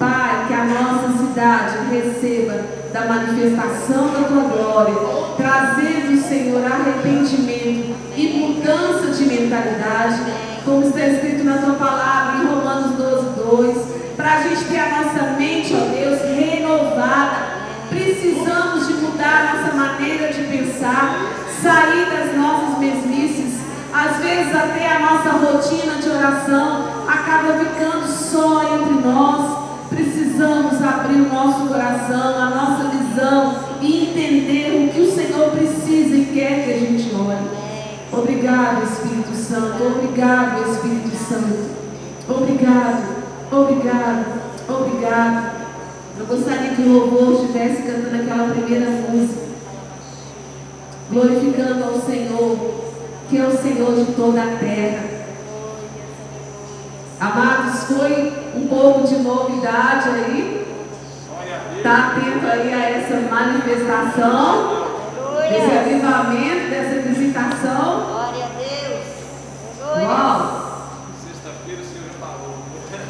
Pai, 0.03 0.47
que 0.49 0.55
a 0.55 0.65
nossa 0.65 1.17
cidade 1.17 1.77
receba 1.93 2.61
da 2.93 3.03
manifestação 3.03 4.09
da 4.09 4.27
tua 4.27 4.43
glória, 4.49 4.97
trazendo, 5.37 6.21
Senhor, 6.29 6.61
arrependimento 6.65 7.95
e 8.17 8.27
mudança 8.37 9.13
de 9.13 9.25
mentalidade, 9.27 10.23
como 10.65 10.89
está 10.89 11.07
escrito 11.07 11.45
na 11.45 11.59
tua 11.59 11.75
palavra 11.75 12.43
em 12.43 12.47
Romanos 12.47 12.97
12, 12.97 13.27
2, 13.49 13.77
para 14.17 14.39
a 14.39 14.43
gente 14.43 14.65
ter 14.65 14.81
a 14.81 15.05
nossa 15.05 15.23
mente, 15.39 15.73
ó 15.73 15.85
Deus, 15.95 16.21
renovada. 16.37 17.63
Precisamos 17.89 18.89
de 18.89 18.95
mudar 18.95 19.55
nossa 19.55 19.77
maneira 19.77 20.33
de 20.33 20.43
pensar, 20.43 21.15
sair 21.63 22.07
das 22.11 22.37
nossas 22.37 22.79
mesmices. 22.81 23.61
Às 23.95 24.17
vezes 24.17 24.53
até 24.53 24.97
a 24.97 24.99
nossa 24.99 25.31
rotina 25.31 25.95
de 26.03 26.09
oração 26.09 26.89
acaba 27.07 27.57
ficando 27.61 28.09
só 28.09 28.65
entre 28.75 28.95
nós. 28.95 29.62
Precisamos 30.33 30.83
abrir 30.83 31.21
o 31.21 31.29
nosso 31.29 31.67
coração, 31.67 32.39
a 32.39 32.49
nossa 32.49 32.89
visão 32.89 33.55
e 33.83 34.05
entender 34.05 34.89
o 34.89 34.91
que 34.91 35.01
o 35.03 35.15
Senhor 35.15 35.51
precisa 35.51 36.17
e 36.17 36.31
quer 36.33 36.65
que 36.65 36.73
a 36.73 36.79
gente 36.79 37.15
ore. 37.15 37.51
Obrigado, 38.11 38.83
Espírito 38.83 39.37
Santo. 39.37 39.83
Obrigado, 39.85 40.73
Espírito 40.73 41.15
Santo. 41.17 41.71
Obrigado, 42.27 43.25
obrigado, 43.53 44.25
obrigado. 44.71 45.53
Eu 46.19 46.25
gostaria 46.25 46.77
que 46.77 46.83
o 46.83 46.93
louvor 46.93 47.35
estivesse 47.35 47.83
cantando 47.83 48.23
aquela 48.23 48.55
primeira 48.55 48.91
música, 48.91 49.43
glorificando 51.11 51.85
ao 51.85 52.01
Senhor, 52.01 52.57
que 53.29 53.37
é 53.37 53.47
o 53.47 53.59
Senhor 53.59 53.95
de 53.97 54.13
toda 54.15 54.43
a 54.43 54.57
terra. 54.57 55.05
Amados, 57.21 57.85
foi 57.85 58.42
um 58.55 58.67
pouco 58.67 59.07
de 59.07 59.17
novidade 59.17 60.09
aí. 60.09 60.67
Está 61.77 62.13
atento 62.13 62.47
aí 62.47 62.73
a 62.73 62.91
essa 62.91 63.17
manifestação, 63.29 64.87
desse 65.49 65.79
avivamento, 65.79 66.71
dessa 66.71 67.01
visitação. 67.09 68.07
Glória 68.07 68.45
a 68.45 68.49
Deus. 68.59 69.07
Uau! 70.05 70.39
Sexta-feira 71.27 71.83
o 71.83 71.85
Senhor 71.85 72.11
falou. 72.21 72.55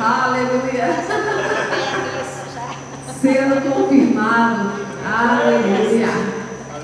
Aleluia! 0.01 0.87
Sendo 3.21 3.73
confirmado. 3.73 4.71
Aleluia! 5.05 6.09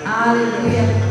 Aleluia! 0.04 1.08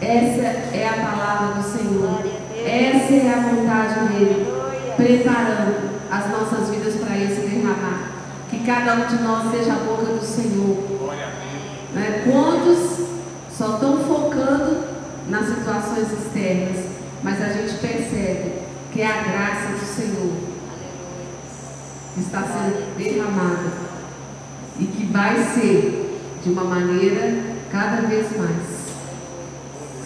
Essa 0.00 0.76
é 0.76 0.88
a 0.88 1.06
palavra 1.06 1.54
do 1.54 1.62
Senhor. 1.62 2.20
Essa 2.66 3.14
é 3.14 3.34
a 3.34 3.40
vontade 3.48 4.08
dele 4.08 4.58
preparando 4.96 5.88
as 6.10 6.30
nossas 6.30 6.70
vidas 6.70 6.96
para 6.96 7.16
esse 7.16 7.40
derramar. 7.40 8.10
Que 8.50 8.57
cada 8.68 8.96
um 8.96 9.06
de 9.06 9.22
nós 9.22 9.50
seja 9.50 9.72
a 9.72 9.76
boca 9.76 10.04
do 10.04 10.22
Senhor. 10.22 10.76
Né? 11.94 12.22
Quantos 12.30 13.06
só 13.50 13.74
estão 13.74 13.96
focando 14.04 14.84
nas 15.26 15.46
situações 15.46 16.12
externas, 16.12 16.84
mas 17.22 17.42
a 17.42 17.48
gente 17.48 17.78
percebe 17.78 18.52
que 18.92 19.00
é 19.00 19.06
a 19.06 19.22
graça 19.22 19.68
do 19.72 19.86
Senhor 19.86 20.32
que 22.12 22.20
está 22.20 22.42
sendo 22.42 22.94
derramada 22.98 23.72
e 24.78 24.84
que 24.84 25.04
vai 25.06 25.36
ser 25.54 26.20
de 26.44 26.50
uma 26.50 26.64
maneira 26.64 27.42
cada 27.72 28.02
vez 28.02 28.26
mais 28.36 28.66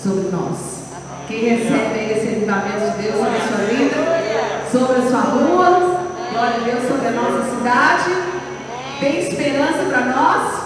sobre 0.01 0.31
nós. 0.31 0.85
Quem 1.27 1.49
recebe 1.49 2.13
esse 2.13 2.37
avivamento 2.37 2.97
de 2.97 3.03
Deus 3.03 3.21
na 3.21 3.41
sua 3.41 3.67
vida? 3.67 4.23
sobre 4.71 4.97
a 4.97 5.11
sua 5.11 5.21
rua, 5.21 6.07
glória 6.33 6.57
a 6.57 6.65
Deus 6.65 6.89
sobre 6.89 7.09
a 7.09 7.11
nossa 7.11 7.57
cidade. 7.57 8.32
Tem 9.03 9.19
esperança 9.19 9.83
para 9.91 10.01
nós? 10.05 10.63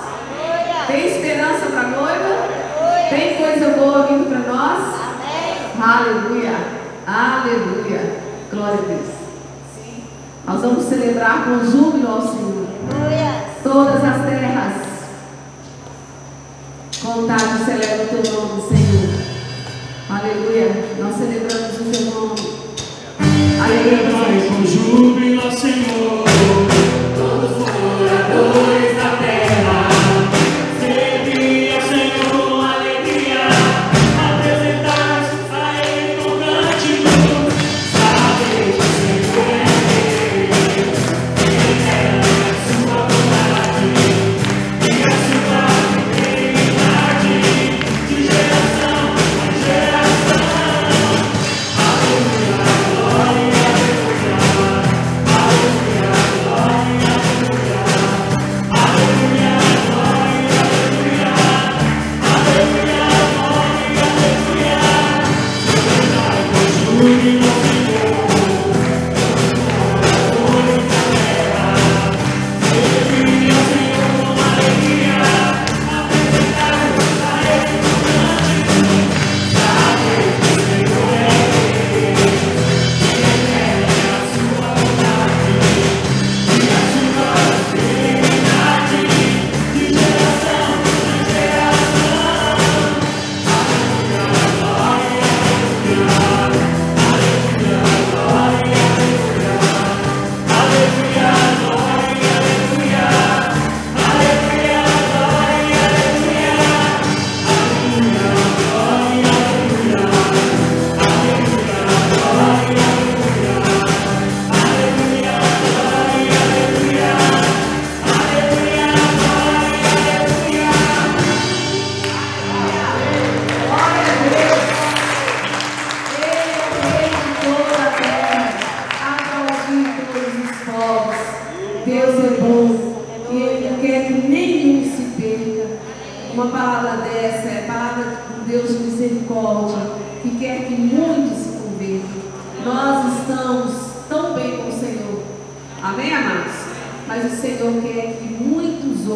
Tem 0.89 1.07
esperança 1.07 1.67
para 1.71 1.81
a 1.81 1.89
noiva? 1.89 2.49
Tem 3.09 3.37
coisa 3.37 3.71
boa 3.79 4.07
vindo 4.09 4.29
para 4.29 4.53
nós? 4.53 4.95
Aleluia. 5.81 6.55
Aleluia. 7.07 8.21
Glória 8.53 8.79
a 8.79 8.89
Deus. 8.89 9.07
Nós 10.47 10.61
vamos 10.61 10.85
celebrar 10.85 11.47
com 11.47 11.65
júbilo 11.65 12.09
ao 12.11 12.21
Senhor. 12.21 12.67
Todas 13.63 14.05
as 14.05 14.27
terras. 14.27 14.75
Contagem 17.03 17.65
celebra 17.65 18.05
o 18.05 18.23
teu 18.23 18.33
nome, 18.35 18.63
Senhor. 18.69 19.15
Aleluia. 20.11 20.85
Nós 20.99 21.17
celebramos 21.17 21.81
o 21.81 21.85
teu 21.91 22.03
nome. 22.15 22.37
Aleluia. 23.65 24.51
Com 24.51 24.67
júbilo 24.67 25.51
Senhor. 25.51 26.66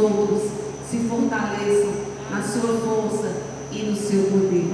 Outros 0.00 0.42
se 0.90 0.98
fortaleçam 1.08 1.92
na 2.30 2.42
sua 2.42 2.74
força 2.80 3.32
e 3.72 3.82
no 3.82 3.96
seu 3.96 4.22
poder. 4.24 4.72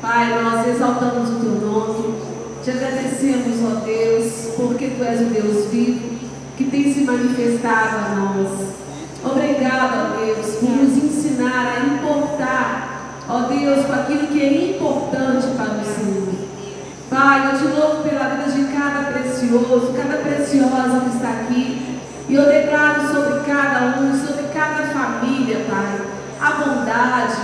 Pai, 0.00 0.42
nós 0.42 0.66
exaltamos 0.68 1.30
o 1.30 1.40
teu 1.40 1.52
nome, 1.52 2.14
te 2.62 2.70
agradecemos, 2.70 3.56
ó 3.64 3.80
Deus, 3.84 4.54
porque 4.56 4.90
tu 4.90 5.02
és 5.02 5.20
o 5.20 5.24
Deus 5.24 5.66
vivo 5.70 6.16
que 6.56 6.64
tem 6.64 6.92
se 6.92 7.00
manifestado 7.00 7.96
a 7.96 8.14
nós. 8.14 8.76
Obrigado, 9.24 10.14
ó 10.14 10.24
Deus, 10.24 10.56
por 10.56 10.70
nos 10.70 10.96
ensinar 10.96 11.76
a 11.76 11.86
importar, 11.86 13.22
ó 13.28 13.40
Deus, 13.40 13.84
com 13.86 13.92
aquilo 13.92 14.28
que 14.28 14.40
é 14.40 14.70
importante 14.70 15.48
para 15.56 15.80
o 15.80 15.84
Senhor. 15.84 16.46
Pai, 17.10 17.52
eu 17.52 17.58
te 17.58 17.64
louvo 17.64 18.02
pela 18.02 18.28
vida 18.28 18.50
de 18.50 18.72
cada 18.72 19.10
precioso, 19.12 19.92
cada 19.96 20.18
preciosa 20.18 21.00
que 21.00 21.16
está 21.16 21.28
aqui. 21.30 21.95
E 22.28 22.34
eu 22.34 22.44
declaro 22.44 23.06
sobre 23.06 23.40
cada 23.44 24.00
um, 24.00 24.12
sobre 24.12 24.42
cada 24.52 24.82
família, 24.88 25.64
Pai, 25.70 26.00
a 26.40 26.50
bondade, 26.50 27.36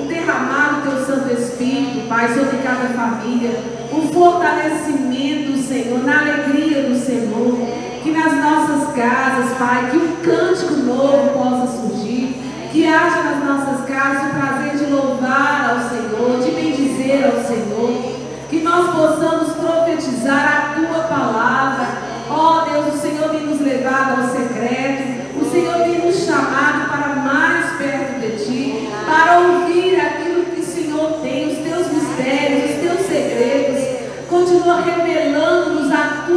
o 0.00 0.04
derramar 0.04 0.80
do 0.80 0.90
teu 0.90 1.04
Santo 1.04 1.34
Espírito, 1.34 2.08
Pai, 2.08 2.28
sobre 2.32 2.56
cada 2.62 2.88
família, 2.94 3.50
o 3.92 4.10
fortalecimento, 4.10 5.58
Senhor, 5.58 6.02
na 6.02 6.20
alegria 6.20 6.84
do 6.84 6.98
Senhor, 6.98 7.58
que 8.02 8.10
nas 8.10 8.32
nossas 8.32 8.94
casas, 8.94 9.56
Pai, 9.58 9.90
que 9.90 9.98
um 9.98 10.16
cântico 10.22 10.76
novo 10.76 11.38
possa 11.38 11.78
surgir, 11.78 12.34
que 12.72 12.86
haja 12.86 13.22
nas 13.22 13.44
nossas 13.44 13.86
casas 13.86 14.30
o 14.30 14.34
prazer 14.34 14.78
de 14.78 14.90
louvar 14.90 15.70
ao 15.70 15.90
Senhor, 15.90 16.40
de 16.42 16.50
bendizer 16.52 17.26
ao 17.26 17.44
Senhor, 17.44 18.14
que 18.48 18.60
nós 18.60 18.94
possamos 18.94 19.41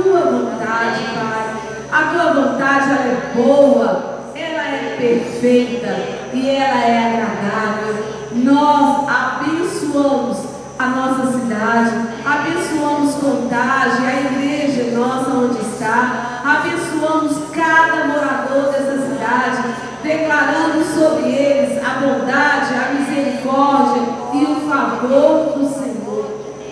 tua 0.02 0.20
vontade, 0.20 1.02
Pai. 1.14 1.56
A 1.92 2.04
tua 2.12 2.34
vontade 2.34 2.90
ela 2.90 3.06
é 3.06 3.32
boa, 3.36 4.32
ela 4.36 4.64
é 4.64 4.96
perfeita 5.00 5.96
e 6.34 6.50
ela 6.50 6.84
é 6.84 7.08
agradável. 7.08 7.96
Nós 8.34 9.08
abençoamos 9.08 10.38
a 10.78 10.88
nossa 10.88 11.32
cidade, 11.32 11.92
abençoamos 12.26 13.16
Contagem, 13.16 14.06
a 14.06 14.22
igreja 14.22 14.98
nossa 14.98 15.32
onde 15.32 15.60
está, 15.62 16.42
abençoamos 16.44 17.50
cada 17.54 18.06
morador 18.06 18.72
dessa 18.72 19.08
cidade, 19.08 19.64
declarando 20.04 20.84
sobre 20.84 21.32
eles 21.32 21.84
a 21.84 22.00
bondade, 22.00 22.74
a 22.74 22.94
misericórdia 22.94 24.02
e 24.34 24.44
o 24.44 24.70
favor 24.70 25.58
do 25.58 25.66
Senhor. 25.66 26.26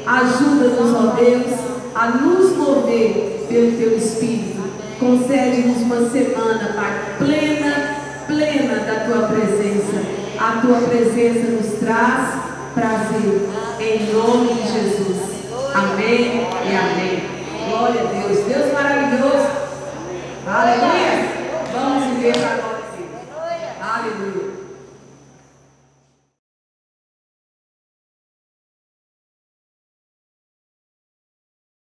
Ajuda-nos, 0.05 0.95
ó 0.95 1.15
Deus, 1.15 1.72
a 1.95 2.07
nos 2.07 2.55
mover 2.57 3.45
pelo 3.47 3.77
teu 3.77 3.97
Espírito. 3.97 4.63
Concede-nos 4.99 5.81
uma 5.81 6.09
semana, 6.09 6.73
Pai, 6.75 7.15
plena, 7.17 7.95
plena 8.27 8.75
da 8.83 9.05
tua 9.05 9.27
presença. 9.27 10.01
A 10.39 10.61
tua 10.61 10.79
presença 10.81 11.51
nos 11.51 11.79
traz 11.79 12.33
prazer. 12.73 13.49
Em 13.79 14.13
nome 14.13 14.53
de 14.53 14.71
Jesus. 14.71 15.17
Amém 15.73 16.47
e 16.65 16.75
amém. 16.75 17.23
Glória 17.69 18.01
a 18.01 18.05
Deus. 18.05 18.45
Deus 18.45 18.73
maravilhoso. 18.73 19.47
Aleluia. 20.47 21.33
Vamos 21.73 22.03
viver 22.15 22.35
agora. 22.37 22.83
nós. 23.31 23.95
Aleluia. 23.95 24.52